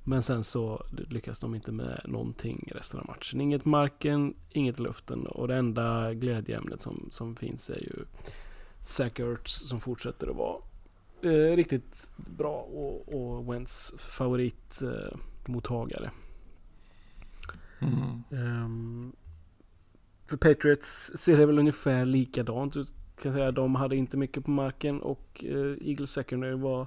[0.05, 3.41] Men sen så lyckas de inte med någonting resten av matchen.
[3.41, 8.05] Inget marken, inget i luften och det enda glädjeämnet som, som finns är ju
[8.81, 10.57] Sackerts som fortsätter att vara
[11.23, 16.05] eh, riktigt bra och, och Wentz favoritmottagare.
[16.05, 16.11] Eh,
[17.81, 18.25] mm.
[18.65, 19.13] um,
[20.27, 22.93] för Patriots ser det väl ungefär likadant ut.
[23.23, 23.53] Kan säga.
[23.53, 26.87] De hade inte mycket på marken och uh, Eagles secondary var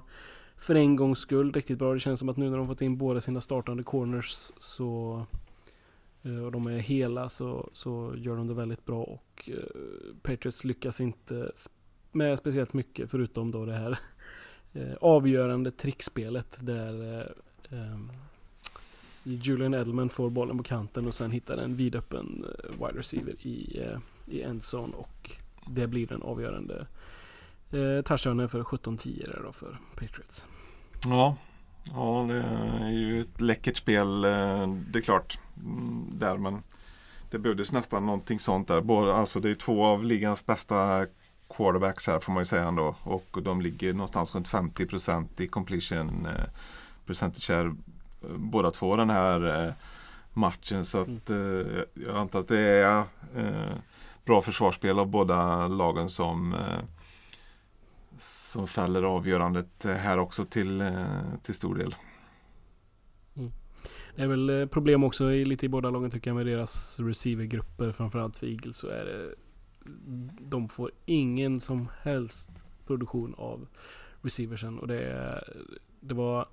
[0.56, 1.94] för en gångs skull riktigt bra.
[1.94, 5.26] Det känns som att nu när de fått in båda sina startande corners så
[6.26, 10.64] uh, och de är hela så, så gör de det väldigt bra och uh, Patriots
[10.64, 11.52] lyckas inte
[12.14, 13.98] med speciellt mycket förutom då det här
[14.72, 17.26] eh, avgörande trickspelet där eh,
[17.78, 18.12] ehm,
[19.24, 23.80] Julian Edelman får bollen på kanten och sen hittar en vidöppen eh, wide receiver i,
[23.80, 25.30] eh, i endzone och
[25.66, 26.86] det blir den avgörande
[27.70, 30.46] eh, touchdownen för 17-10 då för Patriots.
[31.06, 31.36] Ja,
[31.84, 32.34] ja det
[32.84, 35.38] är ju ett läckert spel eh, det är klart.
[35.56, 36.62] Mm, där men
[37.30, 38.80] det behövdes nästan någonting sånt där.
[38.80, 41.06] Både, alltså det är två av ligans bästa
[41.48, 42.96] quarterbacks här får man ju säga ändå.
[43.02, 46.44] Och de ligger någonstans runt 50% i completion eh,
[47.06, 47.74] percentage här.
[48.36, 49.72] Båda två den här eh,
[50.32, 50.84] matchen.
[50.84, 51.60] Så att mm.
[51.60, 52.98] eh, jag antar att det är
[53.36, 53.76] eh,
[54.24, 56.56] bra försvarsspel av båda lagen som
[58.18, 60.84] som fäller avgörandet här också till,
[61.42, 61.94] till stor del.
[63.36, 63.52] Mm.
[64.16, 67.92] Det är väl problem också i, lite i båda lagen tycker jag med deras receivergrupper.
[67.92, 69.34] Framförallt för Eagles så är det
[70.40, 72.50] de får ingen som helst
[72.86, 73.66] produktion av
[74.22, 74.78] receiversen.
[74.78, 75.44] Och det,
[76.00, 76.48] det var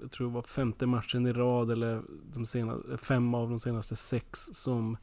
[0.00, 2.02] jag tror det var femte matchen i rad eller
[2.34, 4.96] de senaste, fem av de senaste sex som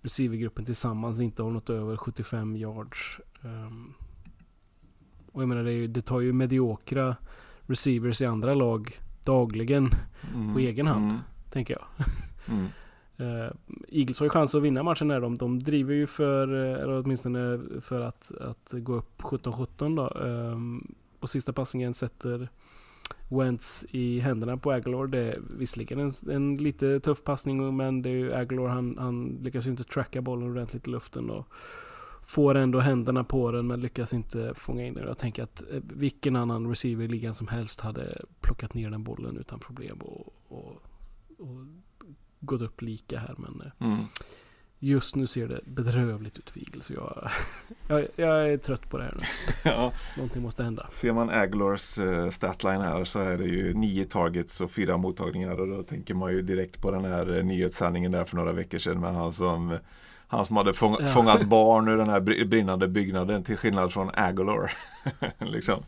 [0.00, 3.20] receivergruppen tillsammans inte har nått över 75 yards.
[3.42, 3.94] Um,
[5.32, 7.16] och jag menar det, är, det tar ju mediokra
[7.62, 9.90] receivers i andra lag dagligen
[10.34, 10.54] mm.
[10.54, 11.10] på egen hand.
[11.10, 11.18] Mm.
[11.50, 12.06] Tänker jag.
[12.48, 12.66] Mm.
[13.20, 13.50] Uh,
[13.88, 15.20] Eagles har ju chans att vinna matchen här.
[15.20, 20.08] De, de driver ju för, eh, eller åtminstone för att, att gå upp 17-17 då.
[20.08, 22.48] Um, och sista passningen sätter
[23.28, 25.06] Wentz i händerna på Aguilar.
[25.06, 29.38] Det är visserligen en, en lite tuff passning men det är ju Aguilar han, han
[29.42, 31.30] lyckas ju inte tracka bollen ordentligt i luften.
[31.30, 31.46] Och,
[32.22, 35.06] får ändå händerna på den men lyckas inte fånga in den.
[35.06, 39.04] Jag tänker att eh, vilken annan receiver i ligan som helst hade plockat ner den
[39.04, 40.82] bollen utan problem och, och,
[41.38, 41.66] och
[42.40, 43.34] gått upp lika här.
[43.38, 44.04] Men eh, Mm
[44.82, 46.84] just nu ser det bedrövligt ut Eagles.
[46.86, 47.30] Så jag,
[47.88, 49.22] jag, jag är trött på det här nu.
[49.70, 50.86] Ja, Någonting måste hända.
[50.90, 55.60] ser man Aguilars eh, statline här så är det ju nio targets och fyra mottagningar
[55.60, 58.78] och då tänker man ju direkt på den här eh, nyhetssändningen där för några veckor
[58.78, 59.78] sedan med han som
[60.28, 61.06] han som hade fång, Ja.
[61.14, 64.72] fångat barn ur den här br- brinnande byggnaden till skillnad från Aguilar.
[65.38, 65.82] liksom.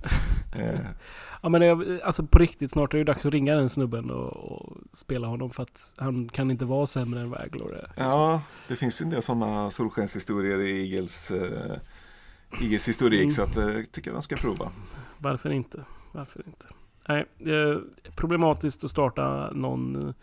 [1.42, 4.10] Eh, Ja men det, alltså på riktigt snart är det dags att ringa den snubben
[4.10, 7.90] och, och spela honom för att han kan inte vara sämre än vad Aguilar är.
[7.96, 11.76] ja, det finns ju en del sådana solskenshistorier i Eagles, eh,
[12.60, 13.30] Eagles historik Mm.
[13.30, 14.72] så att, eh, jag tycker de ska prova.
[15.18, 15.84] Varför inte?
[16.12, 16.66] Varför inte?
[17.08, 17.82] Nej, det är
[18.16, 20.14] problematiskt att starta någon eh,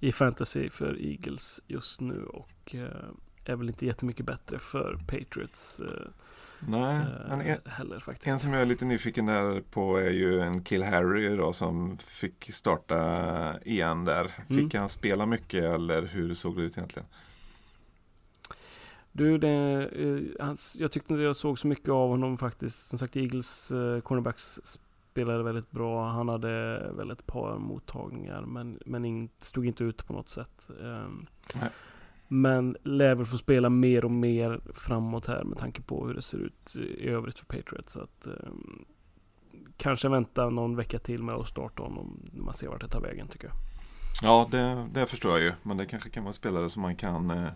[0.00, 3.04] i fantasy för Eagles just nu och eh,
[3.44, 6.08] är väl inte jättemycket bättre för Patriots eh,
[6.68, 8.32] Nej, men eh, en, heller faktiskt.
[8.32, 11.98] en som jag är lite nyfiken där på är ju en Kill Harry då som
[11.98, 14.28] fick starta igen där.
[14.48, 14.70] Fick Mm.
[14.80, 17.08] han spela mycket eller hur såg det ut egentligen?
[19.12, 19.48] Du, det,
[19.92, 22.88] eh, hans, jag tyckte inte jag såg så mycket av honom faktiskt.
[22.88, 26.08] Som sagt, Eagles eh, cornerbacks spelade väldigt bra.
[26.10, 30.68] Han hade väl ett par mottagningar men, men in, stod inte ut på något sätt.
[31.54, 31.70] Nej.
[32.28, 36.22] Men lär väl få spela mer och mer framåt här med tanke på hur det
[36.22, 37.92] ser ut i övrigt för Patriots.
[37.92, 38.84] Så att, ehm,
[39.76, 43.00] kanske vänta någon vecka till med att starta honom när man ser vart det tar
[43.00, 43.56] vägen tycker jag.
[44.22, 45.52] Ja, det, det förstår jag ju.
[45.62, 47.48] Men det kanske kan vara spelare som man kan eh,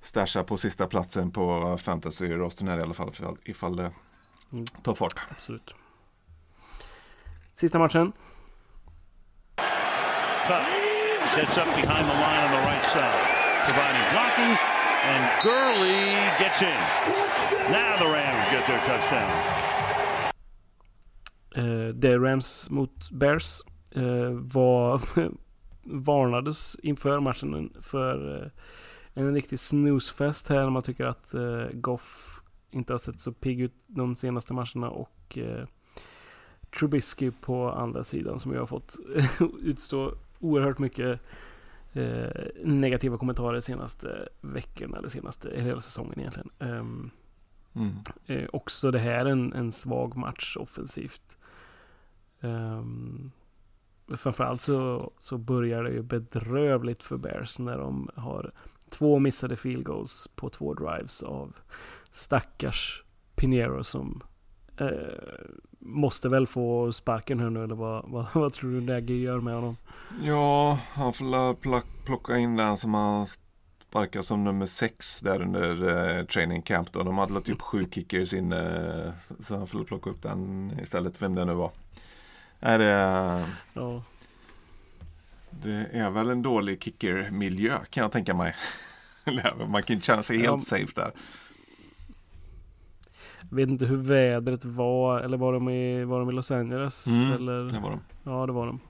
[0.00, 3.08] stasha på sista platsen på fantasy-rosten här i alla fall.
[3.08, 3.92] Ifall, ifall det
[4.52, 4.64] Mm.
[4.82, 5.14] tar fart.
[5.30, 5.74] Absolut.
[7.54, 8.12] Sista matchen.
[11.34, 13.37] Sets up behind the line on the right side,
[13.68, 14.52] providing blocking,
[15.12, 16.02] and Gurley
[16.42, 16.80] gets in.
[17.76, 19.30] Now the Rams get their touchdown.
[21.56, 23.62] Eh, det Rams mot Bears
[23.96, 25.00] uh, var
[25.82, 28.48] varnades inför matchen för uh,
[29.18, 32.40] en riktig snusfest här när man tycker att eh, Goff
[32.70, 35.66] inte har sett så pigg ut de senaste matcherna och eh,
[36.78, 38.96] Trubisky på andra sidan som jag har fått
[39.62, 41.20] utstå oerhört mycket
[42.64, 46.50] negativa kommentarer senaste veckorna eller senaste eller hela säsongen egentligen.
[46.58, 47.10] Ehm,
[47.74, 47.94] Mm.
[48.26, 51.36] eh, också det här en, en svag match offensivt.
[52.40, 53.30] Um,
[54.16, 58.52] framförallt så, så börjar det ju bedrövligt för Bears när de har
[58.90, 61.56] två missade field goals på två drives av
[62.10, 63.02] stackars
[63.34, 64.22] Pinero som
[64.80, 64.88] eh,
[65.78, 69.54] måste väl få sparken här nu eller vad, vad, vad tror du Nagy gör med
[69.54, 69.76] honom?
[70.22, 71.54] Ja, han får
[72.04, 73.26] plocka in den som han
[73.90, 76.92] sparkar som nummer sex där under eh, training camp.
[76.92, 77.02] Då.
[77.02, 79.12] De hade typ sju kickers inne.
[79.40, 81.70] Så han får plocka upp den istället, vem det nu var.
[82.60, 84.02] Nej, det, Ja,
[85.50, 88.54] det är väl en dålig kickermiljö kan jag tänka mig.
[89.68, 90.60] Man kan inte känna sig helt Ja.
[90.60, 91.12] safe där.
[93.50, 97.06] Vet inte hur vädret var eller var de i, var de i Los Angeles?
[97.06, 97.62] Mm, eller?
[97.72, 98.00] Det var de.
[98.24, 98.80] Ja, det var de.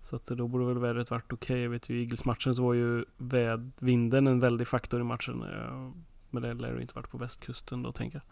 [0.00, 1.62] Så att då borde väl vädret varit okej.
[1.62, 5.44] Jag vet ju i Eagles-matchen så var ju väd, vinden en väldig faktor i matchen.
[6.30, 8.22] Men det lär ju inte varit på västkusten då tänker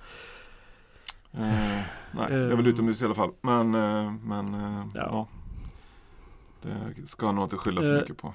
[1.32, 1.42] jag.
[1.42, 2.66] Eh, nej, det är väl Ehm.
[2.66, 3.30] utomhus i alla fall.
[3.40, 5.00] Men, eh, men eh, ja.
[5.10, 5.28] Ja.
[6.96, 8.00] Det ska jag nog inte skylla för Eh.
[8.00, 8.34] mycket på.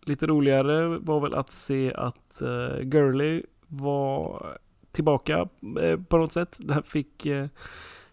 [0.00, 4.58] Lite roligare var väl att se att uh, Gurley var
[4.96, 5.48] tillbaka
[5.80, 6.58] eh, på något sätt.
[6.68, 7.46] Han fick eh,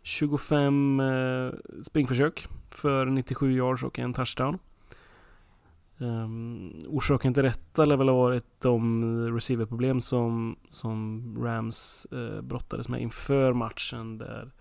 [0.01, 1.51] 25 eh,
[1.83, 4.59] springförsök för 97 yards och en touchdown.
[5.97, 12.07] Um, orsaken till detta lär väl ha varit de receiverproblem som, som Rams
[12.41, 14.51] brottades med inför matchen där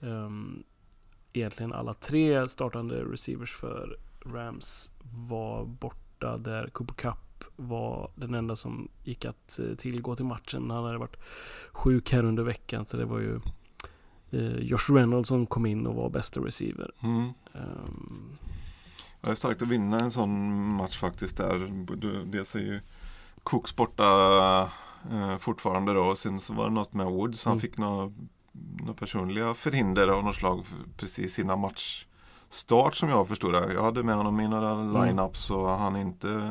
[0.00, 0.62] ehm,
[1.32, 4.92] egentligen alla tre startande receivers för Rams
[5.28, 10.70] var borta där Cooper Cup var den enda som gick att eh, tillgå till matchen.
[10.70, 11.16] Han hade varit
[11.72, 13.40] sjuk här under veckan så det var ju
[14.30, 16.90] eh, Josh Reynolds som kom in och var bästa receiver.
[17.02, 17.28] Mm.
[17.52, 17.60] Ja,
[19.20, 21.70] Det är starkt att vinna en sån match faktiskt där.
[22.24, 22.80] Dels är ju
[23.42, 24.04] Cooks borta
[25.10, 26.00] eh, fortfarande då.
[26.02, 27.44] Och sen så var det något med Woods.
[27.44, 27.60] Han Mm.
[27.60, 28.12] fick några,
[28.78, 30.64] några personliga förhinder av något slag
[30.96, 33.72] precis innan matchstart som jag förstod det.
[33.72, 35.06] Jag hade med honom i några Mm.
[35.06, 36.50] lineups och han inte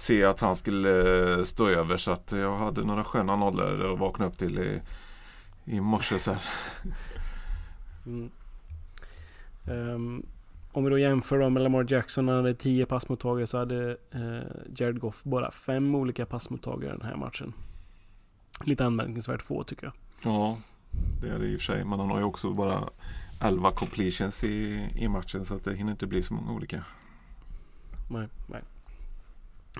[0.00, 1.96] se att han skulle eh, stå över.
[1.96, 4.80] Så att jag hade några sköna nollor att vakna upp till i,
[5.64, 6.18] i morse.
[6.18, 6.36] Så.
[8.06, 8.30] Mm.
[9.66, 10.26] Ehm,
[10.72, 14.72] om vi då jämför då med Lamar Jackson, han hade 10 passmottagare så hade eh,
[14.76, 17.52] Jared Goff bara fem olika passmottagare den här matchen.
[18.64, 19.92] lite anmärkningsvärt få tycker jag.
[20.22, 20.58] Ja,
[21.20, 21.84] det är det i och för sig.
[21.84, 22.88] Men han har ju också bara
[23.40, 26.84] 11 completions i, i matchen så att det hinner inte bli så många olika.
[28.10, 28.62] Nej, nej.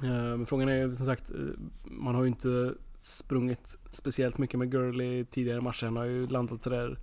[0.02, 1.36] Eh, men frågan är ju som sagt, eh,
[1.82, 5.84] man har ju inte sprungit speciellt mycket med Gurley tidigare matcher.
[5.84, 6.96] Han har ju landat sådär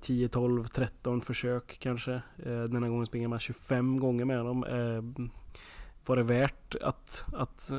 [0.00, 2.12] 10, 12, 13 försök kanske.
[2.12, 4.60] Eh, denna gången springer man 25 gånger med honom.
[6.06, 7.72] Var det värt att, att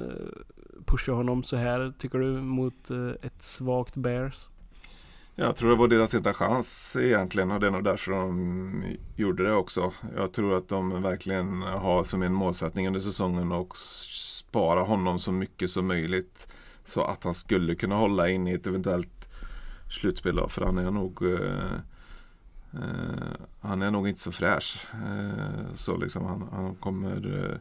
[0.85, 2.91] pusha honom så här tycker du mot
[3.21, 4.49] ett svagt Bears?
[5.39, 9.43] Jag tror det var deras enda chans egentligen och det är nog därför de gjorde
[9.43, 9.93] det också.
[10.15, 15.31] Jag tror att de verkligen har som en målsättning under säsongen att spara honom så
[15.31, 16.47] mycket som möjligt.
[16.85, 19.29] Så att han skulle kunna hålla in i ett eventuellt
[19.89, 21.73] slutspel då, för han är nog eh,
[22.73, 24.87] eh, Han är nog inte så fräsch.
[24.93, 27.57] Eh, så liksom han, han kommer eh,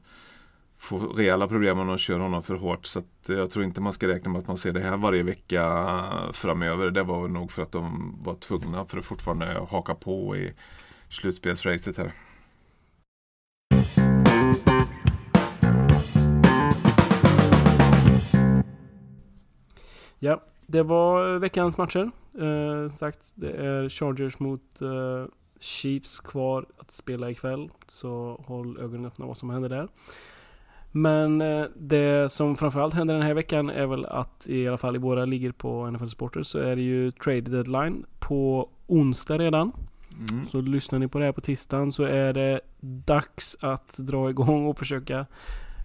[0.87, 2.87] få rejäla problem om de kör honom för hårt.
[2.87, 4.97] Så att eh, jag tror inte man ska räkna med att man ser det här
[4.97, 6.91] varje vecka framöver.
[6.91, 10.53] Det var nog för att de var tvungna för att fortfarande haka på i
[11.09, 12.13] slutspelsracet här.
[20.19, 22.11] Ja, det var veckans matcher.
[22.35, 25.25] Eh, som sagt, det är Chargers mot eh,
[25.61, 27.71] Chiefs kvar att spela ikväll.
[27.87, 29.89] Så håll ögonen öppna vad som händer där.
[30.97, 34.97] Men eh, det som framförallt händer den här veckan är väl att i alla fall
[34.97, 39.73] i våra ligor på NFL Sporter så är det ju trade deadline på onsdag redan.
[40.31, 40.47] Mm.
[40.47, 44.67] Så lyssnar ni på det här på tisdagen så är det dags att dra igång
[44.67, 45.27] och försöka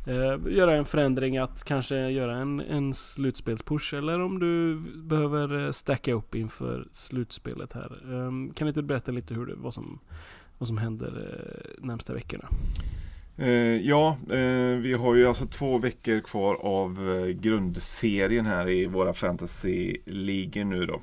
[0.07, 5.71] eh, göra en förändring att kanske göra en, en slutspelspush eller om du behöver eh,
[5.71, 7.99] stacka upp inför slutspelet här.
[8.05, 9.99] Um, kan inte du berätta lite hur det, vad, som,
[10.57, 12.47] vad som händer eh, närmsta veckorna?
[13.41, 18.85] Eh, ja, eh, vi har ju alltså två veckor kvar av eh, grundserien här i
[18.85, 21.01] våra fantasy-ligor nu då.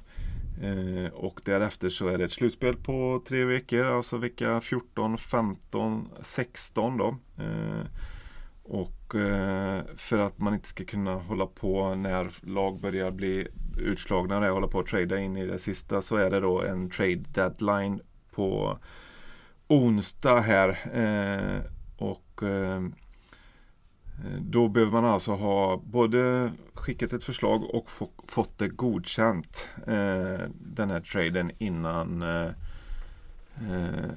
[0.63, 6.09] Eh, och därefter så är det ett slutspel på tre veckor, alltså vecka 14, 15,
[6.21, 7.17] 16 då.
[7.39, 7.87] Eh,
[8.63, 14.39] och eh, för att man inte ska kunna hålla på när lag börjar bli utslagna
[14.39, 17.25] och hålla på att trada in i det sista så är det då en trade
[17.35, 18.01] deadline
[18.35, 18.79] på
[19.69, 20.69] onsdag här.
[20.93, 22.83] Eh, och eh,
[24.41, 30.49] då behöver man alltså ha både skickat ett förslag och få, fått det godkänt eh,
[30.61, 32.51] den här traden innan eh,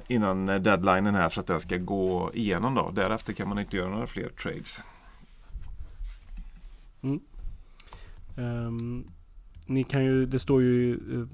[0.07, 2.91] innan deadlinen här för att den ska gå igenom då.
[2.91, 4.84] Därefter kan man inte göra några fler trades.
[7.01, 7.19] Mm.
[8.38, 9.07] Ehm,
[9.65, 11.27] ni kan ju, det står ju eh,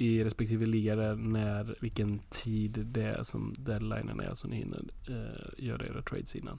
[0.00, 4.84] i respektive liga där när, vilken tid det är som deadlinen är så ni hinner
[5.08, 6.58] eh, göra era trades innan.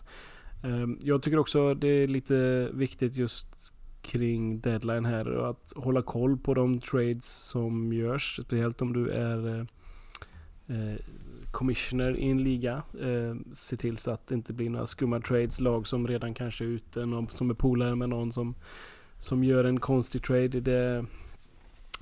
[0.63, 3.71] Eh, jag tycker också det är lite viktigt just
[4.01, 8.39] kring deadline här och att hålla koll på de trades som görs.
[8.43, 9.65] Speciellt om du är eh,
[10.77, 10.99] eh,
[11.51, 12.83] commissioner i en liga.
[13.01, 15.59] Eh, se till så att det inte blir några skumma trades.
[15.59, 17.05] Lag som redan kanske är ute.
[17.05, 18.55] Någon som är polare med någon som,
[19.17, 20.59] som gör en konstig trade.
[20.59, 21.05] Det,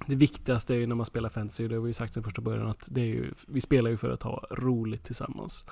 [0.08, 1.68] det viktigaste är ju när man spelar fantasy.
[1.68, 4.10] Det har vi sagt sedan första början att det är ju, vi spelar ju för
[4.10, 5.66] att ha roligt tillsammans.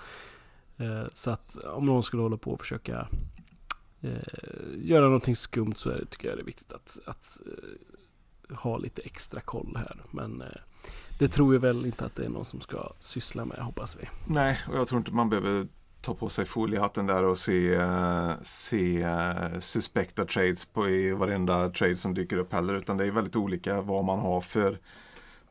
[0.77, 3.07] Eh, så att om någon skulle hålla på och försöka
[4.01, 4.11] eh,
[4.75, 8.77] göra någonting skumt så är det, tycker jag det är viktigt att, att eh, ha
[8.77, 10.01] lite extra koll här.
[10.11, 10.43] Men
[11.19, 14.09] det tror jag väl inte att det är någon som ska syssla med, hoppas vi.
[14.27, 15.67] Nej, och jag tror inte man behöver
[16.07, 17.81] ta på sig foliehatten där och se,
[18.41, 22.73] se eh, suspekta trades på i varenda trade som dyker upp heller.
[22.73, 24.79] Utan det är väldigt olika vad man har för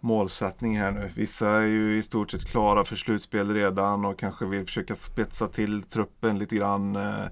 [0.00, 1.11] målsättning här nu.
[1.14, 5.48] Vissa är ju i stort sett klara för slutspel redan och kanske vill försöka spetsa
[5.48, 7.26] till truppen lite grann eh,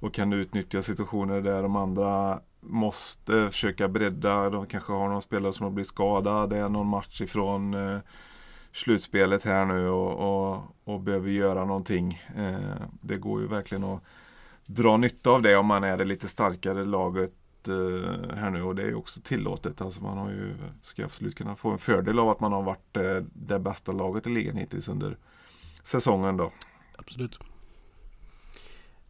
[0.00, 4.50] och kan utnyttja situationer där de andra måste försöka bredda.
[4.50, 6.50] De kanske har någon spelare som har blivit skadad.
[6.50, 7.98] Det är någon match ifrån eh,
[8.72, 12.22] slutspelet här nu och, och, och behöver göra någonting.
[12.36, 14.02] Eh, det går ju verkligen att
[14.66, 18.74] dra nytta av det om man är det lite starkare laget eh, här nu och
[18.74, 19.80] det är ju också tillåtet.
[19.80, 22.96] Alltså man har ju, ska absolut kunna få en fördel av att man har varit
[22.96, 25.16] eh, det bästa laget i ligan hittills under
[25.82, 26.52] säsongen då.
[26.98, 27.38] Absolut.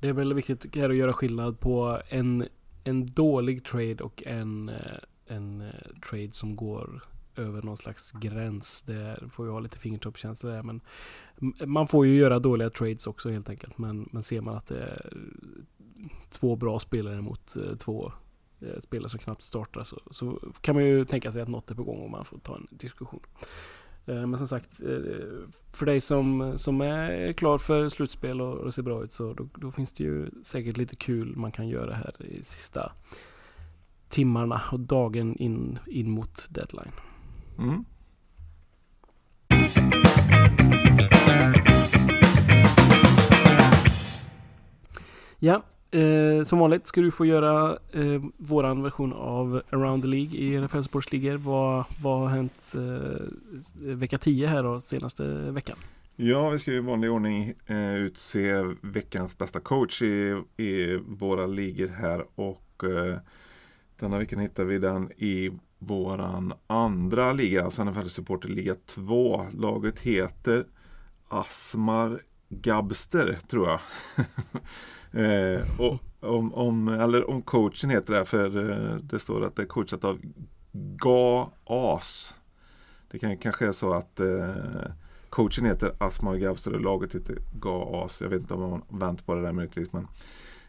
[0.00, 2.48] Det är väl viktigt här att göra skillnad på en,
[2.84, 4.76] en dålig trade och en, eh,
[5.26, 7.02] en eh, trade som går
[7.41, 8.82] över någon slags gräns.
[8.82, 10.62] Det får ju ha lite fingertoppskänsla där.
[10.62, 10.80] Men
[11.66, 13.78] man får ju göra dåliga trades också helt enkelt.
[13.78, 15.12] Men, men ser man att det är
[16.30, 18.12] två bra spelare mot eh, två
[18.61, 21.74] eh, spelare som knappt startar så, så kan man ju tänka sig att något är
[21.74, 23.20] på gång och man får ta en diskussion.
[24.07, 24.76] Eh, men som sagt,
[25.72, 29.49] för dig som, som är klar för slutspel och det ser bra ut så då,
[29.55, 32.93] då, finns det ju säkert lite kul man kan göra här i sista
[34.09, 36.93] timmarna och dagen in, in mot deadline.
[37.61, 37.84] Mm.
[45.38, 50.40] Ja, eh, som vanligt ska du få göra eh, våran version av Around the League
[50.40, 51.36] i NFL Sportsligor.
[51.36, 55.76] Vad, vad har hänt eh, vecka 10 här då, senaste veckan?
[56.16, 61.88] Ja, vi ska i vanlig ordning eh, utse veckans bästa coach i, i våra ligor
[61.88, 63.18] här och eh,
[64.00, 65.50] denna veckan hittar vi den i
[65.83, 69.47] våran andra liga, alltså NFL Supporter Liga 2.
[69.53, 70.66] Laget heter
[71.28, 73.81] Asmar Gabster tror jag.
[75.57, 79.62] eh, och, om, om, eller om coachen heter det, för eh, det står att det
[79.62, 80.20] är coachat av
[80.72, 82.35] Ga As.
[83.11, 84.55] Det kan, kanske är så att eh,
[85.31, 88.20] coachen heter Asmar Gabster och laget heter Ga As.
[88.20, 89.93] Jag vet inte om man vänt på det där möjligtvis.
[89.93, 90.09] Men, eh,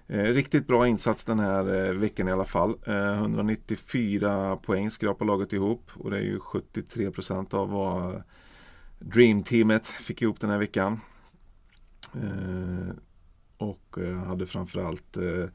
[0.08, 2.76] Eh, riktigt bra insats den här eh, veckan i alla fall.
[2.88, 8.24] Eh, 194 poäng skrapar laget ihop och det är ju 73 procent av vad
[8.99, 10.99] Dream-teamet fick ihop den här veckan.
[12.16, 12.95] Eh,
[13.58, 15.45] och eh, hade framförallt eh,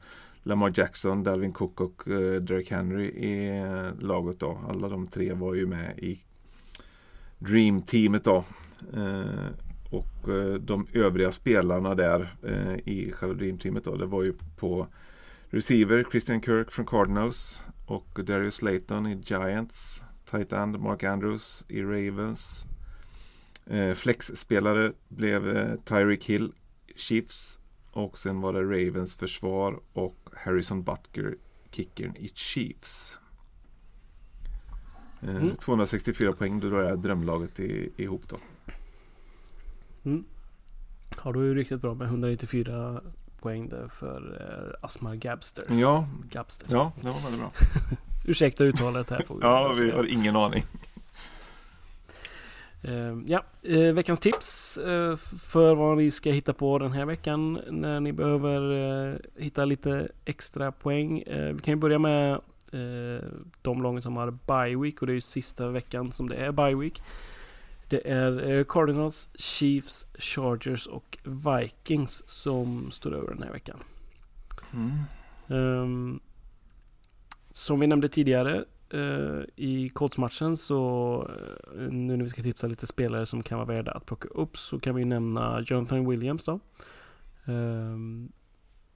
[0.43, 4.59] Lamar Jackson, Dalvin Cook och eh, Derek Henry i eh, laget då.
[4.69, 6.19] Alla de tre var ju med i
[7.39, 8.43] Dream-teamet då.
[8.93, 9.47] Eh,
[9.91, 12.35] Eh, och de övriga spelarna där
[12.85, 13.95] i själva Dream-teamet då.
[13.95, 14.87] Det var ju på
[15.49, 20.03] receiver Christian Kirk från Cardinals och Darius Slayton i Giants.
[20.25, 22.65] Tight end Mark Andrews i Ravens.
[23.65, 26.51] Eh, Flexspelare blev eh, Tyreek Hill,
[26.95, 27.59] Chiefs
[27.91, 31.35] och sen var det Ravens försvar och Harrison Butker,
[31.71, 33.19] kickern i Chiefs.
[35.21, 35.55] Eh, mm.
[35.55, 38.37] 264 poäng, då är drömlaget i, ihop då.
[40.07, 40.23] Mm.
[41.25, 43.01] Är det riktigt bra med 194
[43.39, 45.63] poäng där för eh, Asmar Gabster.
[45.69, 46.67] Ja, Gabster.
[46.71, 47.51] ja det var väldigt bra.
[48.25, 49.21] Ursäkta uttalet här.
[49.27, 50.63] Får vi ja, vi har ingen aning.
[52.87, 57.59] Uh, ja, uh, veckans tips uh, för vad ni ska hitta på den här veckan
[57.69, 61.23] när ni behöver hitta lite extra poäng.
[61.27, 62.41] vi kan ju börja med
[63.61, 66.51] de lagen som har bye week och det är ju sista veckan som det är
[66.51, 67.01] bye week.
[67.89, 73.79] Det är Cardinals, Chiefs, Chargers och Vikings som står över den här veckan.
[74.73, 75.03] Mm.
[75.47, 76.19] Um,
[77.51, 81.31] som vi nämnde tidigare uh, i Colts-matchen så
[81.75, 84.57] uh, nu när vi ska tipsa lite spelare som kan vara värda att plocka upp
[84.57, 86.59] så kan vi nämna Jonathan Williams då.
[87.47, 87.97] Uh,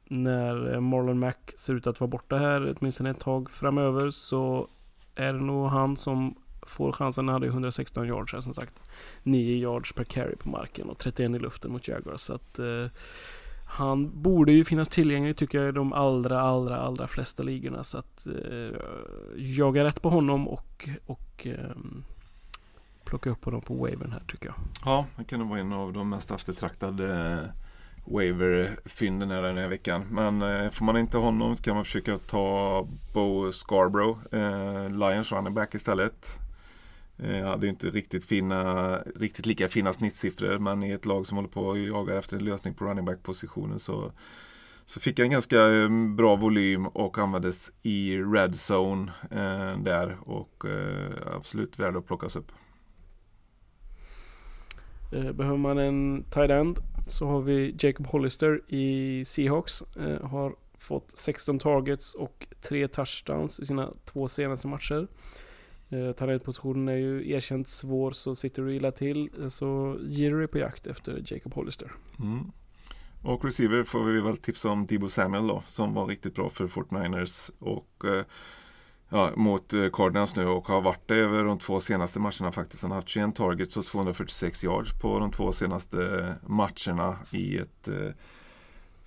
[0.06, 4.68] när Marlon Mack ser ut att vara borta här åtminstone ett tag framöver så
[5.16, 7.28] är det nog han som får chansen.
[7.28, 8.84] Han hade 116 yards här som sagt.
[9.24, 12.22] 9 yards per carry på marken och 31 i luften mot Jaguars.
[12.22, 12.86] Så att eh,
[13.68, 17.84] han borde ju finnas tillgänglig tycker jag i de allra, allra, allra flesta ligorna.
[17.84, 18.82] Så att eh,
[19.36, 21.76] jaga rätt på honom och, och eh,
[23.06, 24.56] plocka upp honom på wavern här tycker jag.
[24.86, 27.62] Ja, han kan nog vara en av de mest eftertraktade eh,
[28.06, 30.06] Waver-fynden den här veckan.
[30.12, 35.32] Men eh, får man inte honom så kan man försöka ta Bo Scarborough, eh, Lions
[35.32, 36.41] running back istället.
[37.22, 41.38] Eh, jag hade inte riktigt, fina, riktigt lika fina snittsiffror men i ett lag som
[41.38, 44.12] håller på och jagar efter en lösning på running back positionen så,
[44.86, 50.66] så fick en ganska eh, bra volym och användes i red zone eh, där och
[50.66, 52.52] eh, absolut värd att plockas upp.
[55.12, 59.82] Eh, behöver man en tight end så har vi Jacob Hollister i Seahawks.
[59.82, 65.08] Eh, har fått 16 targets och 3 touchdowns i sina två senaste matcher.
[65.92, 70.48] Eh, är ju erkänt svår så sitter du illa till eh, så ger du dig
[70.48, 71.92] på jakt efter Jacob Hollister.
[72.20, 72.52] Mm.
[73.24, 76.68] Och receiver får vi väl tipsa om Debo Samuel då som var riktigt bra för
[76.68, 78.26] 49ers och eh,
[79.10, 82.82] ja, mot eh, Cardinals nu och har varit det över de två senaste matcherna faktiskt.
[82.82, 87.58] Han har haft 21 targets och 246 yards på de två senaste eh, matcherna i
[87.58, 88.12] ett eh,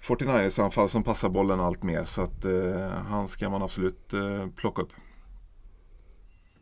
[0.00, 4.48] 49ers anfall som passar bollen allt mer så att eh, han ska man absolut eh,
[4.56, 4.92] plocka upp.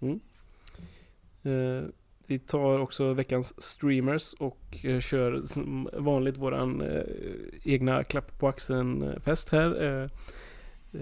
[0.02, 0.20] Mm.
[1.42, 1.88] Eh,
[2.26, 7.02] vi tar också veckans streamers och eh, kör som vanligt våran eh,
[7.64, 9.82] egna klapp på axeln-fest här.
[9.84, 10.08] Eh,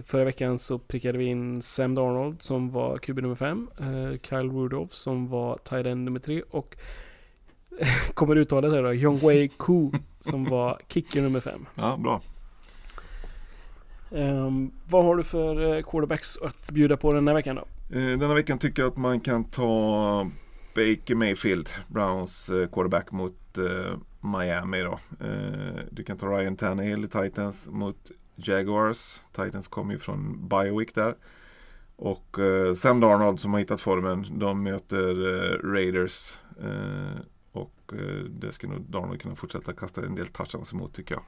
[0.02, 3.70] förra veckan så prickade vi in Sam Darnold som var QB nummer 5.
[3.80, 6.76] Eh, Kyle Rudolph som var tight end nummer 3 och
[8.14, 11.66] kommer uttalet här då, Yongwei Ku som var kicker nummer 5.
[11.74, 12.22] Ja, bra.
[14.10, 17.64] Um, vad har du för eh, quarterbacks att bjuda på den här veckan då?
[17.92, 20.30] Eh, denna veckan tycker jag att man kan ta
[20.74, 24.98] Baker Mayfield, Browns eh, quarterback mot eh, Miami då.
[25.20, 29.20] Eh, du kan ta Ryan Tannehill i Titans mot Jaguars.
[29.32, 31.14] Titans kommer ju från Biowick där.
[31.96, 34.38] Och eh, Sam Darnold som har hittat formen.
[34.38, 36.38] De möter eh, Raiders.
[36.62, 37.20] Eh,
[37.52, 41.22] och eh, det ska nog Darnold kunna fortsätta kasta en del touchdowns emot tycker jag.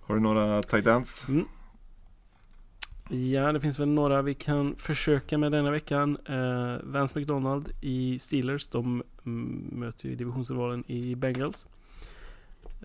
[0.00, 1.28] Har du några tight ends?
[1.28, 1.44] Mm.
[3.08, 6.18] Ja, det finns väl några vi kan försöka med denna veckan.
[6.28, 8.68] Eh, Vance McDonald i Steelers.
[8.68, 9.02] De
[9.72, 11.66] möter ju divisionsrivalen i Bengals.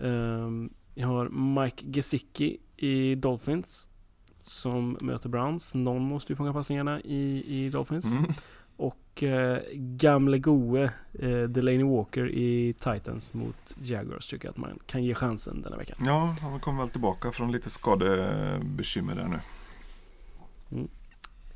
[0.02, 0.50] Eh,
[0.94, 1.28] jag har
[1.62, 3.88] Mike Gesicki i Dolphins.
[4.38, 5.74] Som möter Browns.
[5.74, 8.14] Någon måste ju fånga passningarna i, i Dolphins.
[8.14, 8.24] Mm.
[8.76, 14.78] Och eh, gamle goe eh, Delaney Walker i Titans mot Jaguars tycker jag att man
[14.86, 15.98] kan ge chansen denna veckan.
[16.00, 19.38] Ja, han kommer väl tillbaka från lite skadebekymmer där nu.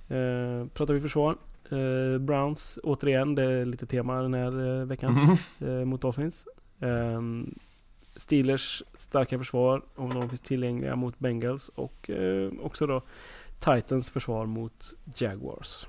[0.09, 1.37] Eh, pratar vi försvar.
[1.71, 5.79] Eh, Browns återigen, det är lite tema den här eh, veckan Mm.
[5.81, 6.47] eh, mot Dolphins.
[6.81, 7.21] Eh,
[8.17, 13.03] Steelers starka försvar om de finns tillgängliga mot Bengals och eh, också då
[13.59, 15.87] Titans försvar mot Jaguars.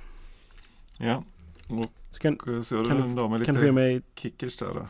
[0.98, 1.24] Ja,
[1.70, 4.88] och Så kan, så kan du- kan du få ge mig, kickers där då.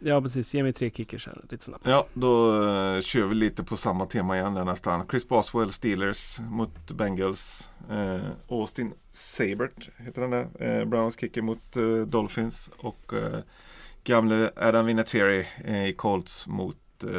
[0.00, 1.86] Ja precis, ge mig tre kickers här lite snabbt.
[1.86, 5.06] Ja, då uh, kör vi lite på samma tema igen där nästan.
[5.10, 7.70] Chris Boswell, Steelers mot Bengals.
[7.90, 10.46] Eh, Austin Sabert heter den där.
[10.58, 12.70] Eh, Browns kicker mot eh, Dolphins.
[12.78, 13.40] Och eh,
[14.04, 15.46] gamle Adam Vinatieri
[15.88, 16.76] i Colts mot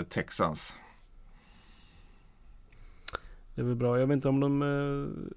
[0.10, 0.76] Texans.
[3.56, 4.00] Det är väl bra.
[4.00, 4.62] Jag vet inte om de...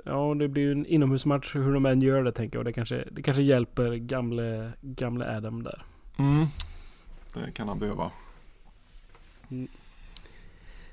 [0.05, 2.65] Ja, det blir ju en inomhusmatch hur de än gör det tänker jag.
[2.65, 5.85] Det kanske, det kanske hjälper gamle, gamle Adam där.
[6.19, 6.47] Mm.
[7.35, 8.11] Det kan han behöva.
[9.51, 9.69] Mm.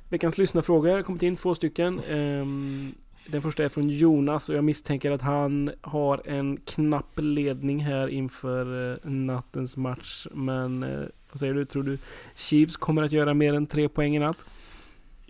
[0.09, 2.01] Veckans lyssnarfrågor har kommit in två stycken.
[2.09, 2.95] Um,
[3.27, 8.07] den första är från Jonas och jag misstänker att han har en knapp ledning här
[8.07, 10.27] inför eh, nattens match.
[10.31, 11.65] Men eh, vad säger du?
[11.65, 11.97] Tror du
[12.35, 14.45] Chiefs kommer att göra mer än tre poäng i natt?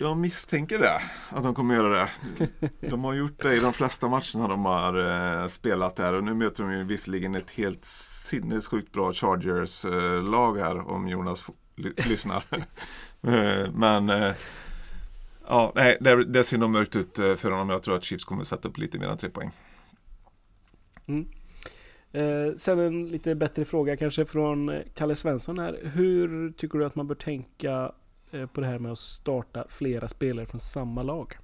[0.01, 2.09] Jag misstänker det, att de kommer göra det.
[2.89, 6.13] De har gjort det i de flesta matcherna de har eh, spelat här.
[6.13, 11.45] och nu möter de ju visserligen ett helt sinnessjukt bra Chargers-lag eh, här om Jonas
[12.07, 12.43] lyssnar.
[13.23, 14.33] Eh, men eh,
[15.47, 17.69] ja, nej, det, det ser nog mörkt ut eh, för honom.
[17.69, 19.51] Jag tror att Chiefs kommer sätta upp lite mer än tre poäng.
[21.07, 21.27] Mm.
[22.11, 25.79] Eh, sen en lite bättre fråga kanske från Kalle Svensson här.
[25.83, 27.91] Hur tycker du att man bör tänka
[28.31, 31.37] Eh, på det här med att starta flera spelare från samma lag?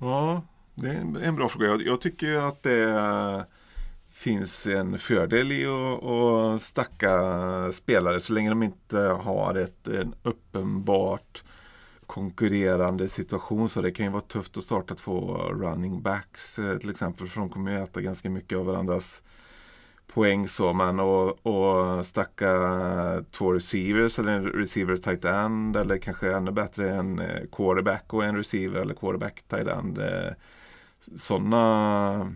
[0.00, 0.42] Ja,
[0.74, 1.66] det är en, en bra fråga.
[1.66, 3.46] Jag, jag tycker att det
[4.10, 10.14] finns en fördel i att, att stacka spelare så länge de inte har ett en
[10.22, 11.42] uppenbart
[12.06, 13.68] konkurrerande situation.
[13.68, 17.28] Så det kan ju vara tufft att starta två running backs eh, till exempel.
[17.28, 19.22] För de kommer ju äta ganska mycket av varandras
[20.18, 20.72] poäng så.
[20.72, 22.50] Men att att stacka
[23.30, 28.24] två receivers eller en receiver tight end eller kanske ännu bättre en eh, quarterback och
[28.24, 30.00] en receiver eller quarterback tight end.
[31.16, 32.32] Sådana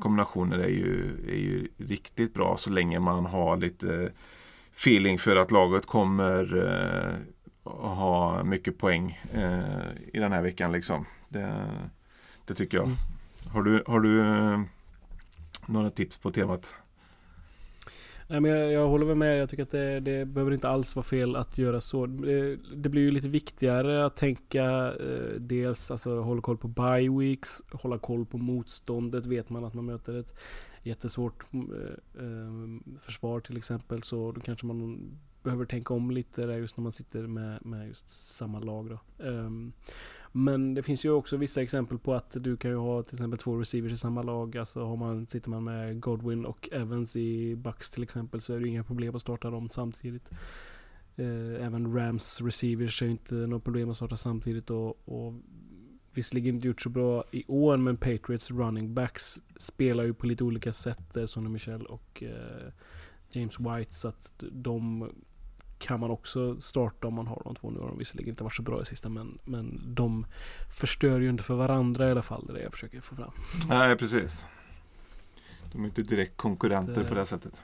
[0.00, 4.12] kombinationer är ju, är ju riktigt bra så länge man har lite
[4.76, 7.14] feeling för att laget kommer eh,
[7.64, 10.72] att ha mycket poäng eh, i den här veckan.
[10.72, 11.06] Liksom.
[11.28, 11.64] Det,
[12.46, 12.86] det tycker jag.
[12.86, 12.96] Mm.
[13.52, 14.60] Har du, har du eh,
[15.66, 16.74] några tips på temat?
[18.32, 19.38] Nej, men jag, jag håller väl med.
[19.38, 22.06] Jag tycker att det, det behöver inte alls vara fel att göra så.
[22.06, 27.10] Det, det blir ju lite viktigare att tänka eh, dels alltså hålla koll på bye
[27.18, 29.26] weeks, hålla koll på motståndet.
[29.26, 30.34] Vet man att man möter ett
[30.82, 31.60] jättesvårt eh,
[32.24, 35.10] eh, försvar till exempel så då kanske man
[35.42, 38.90] behöver tänka om lite där just när man sitter med, med just samma lag.
[38.90, 39.24] Då.
[39.26, 39.72] Ehm,
[40.32, 43.38] men det finns ju också vissa exempel på att du kan ju ha till exempel
[43.38, 44.56] två receivers i samma lag.
[44.56, 48.60] Alltså har man, sitter man med Godwin och Evans i Bucks till exempel så är
[48.60, 50.30] det inga problem att starta dem samtidigt.
[51.16, 55.34] Eh, även Rams receivers är ju inte något problem att starta samtidigt och, och
[56.14, 60.44] visserligen inte gjort så bra i år men Patriots running backs spelar ju på lite
[60.44, 62.72] olika sätt, eh, Sonny Michel och eh,
[63.30, 65.10] James White så att de
[65.82, 67.70] kan man också starta om man har de två.
[67.70, 70.26] Nu har de visserligen inte varit så bra i sista men, men de
[70.70, 72.44] förstör ju inte för varandra i alla fall.
[72.46, 73.30] Det är det jag försöker få fram.
[73.68, 74.46] Nej, precis.
[75.72, 77.62] De är inte direkt konkurrenter Det- på det sättet.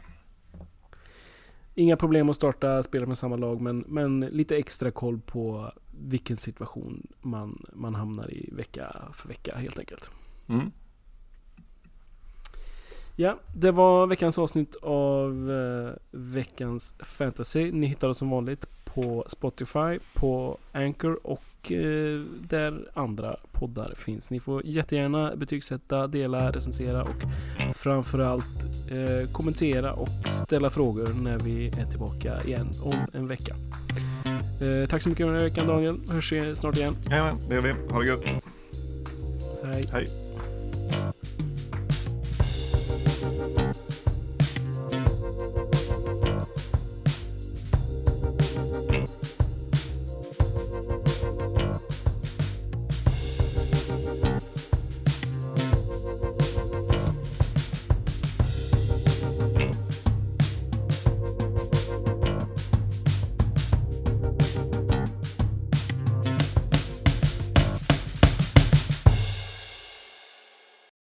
[1.74, 6.36] Inga problem att starta spelare med samma lag men, men lite extra koll på vilken
[6.36, 10.10] situation man, man hamnar i vecka för vecka helt enkelt.
[10.48, 10.70] Mm.
[13.20, 17.72] Ja, det var veckans avsnitt av eh, veckans fantasy.
[17.72, 24.30] Ni hittar oss som vanligt på Spotify, på Anchor och eh, där andra poddar finns.
[24.30, 27.22] Ni får jättegärna betygsätta, dela, recensera och
[27.74, 33.54] framförallt eh, kommentera och ställa frågor när vi är tillbaka igen om en vecka.
[34.60, 36.00] Eh, tack så mycket för den här veckan Daniel.
[36.10, 36.96] Hörs snart igen.
[37.10, 37.72] Jajamän, det gör vi.
[37.72, 38.38] Ha det gött.
[39.64, 39.84] Hej.
[39.92, 40.27] Hej.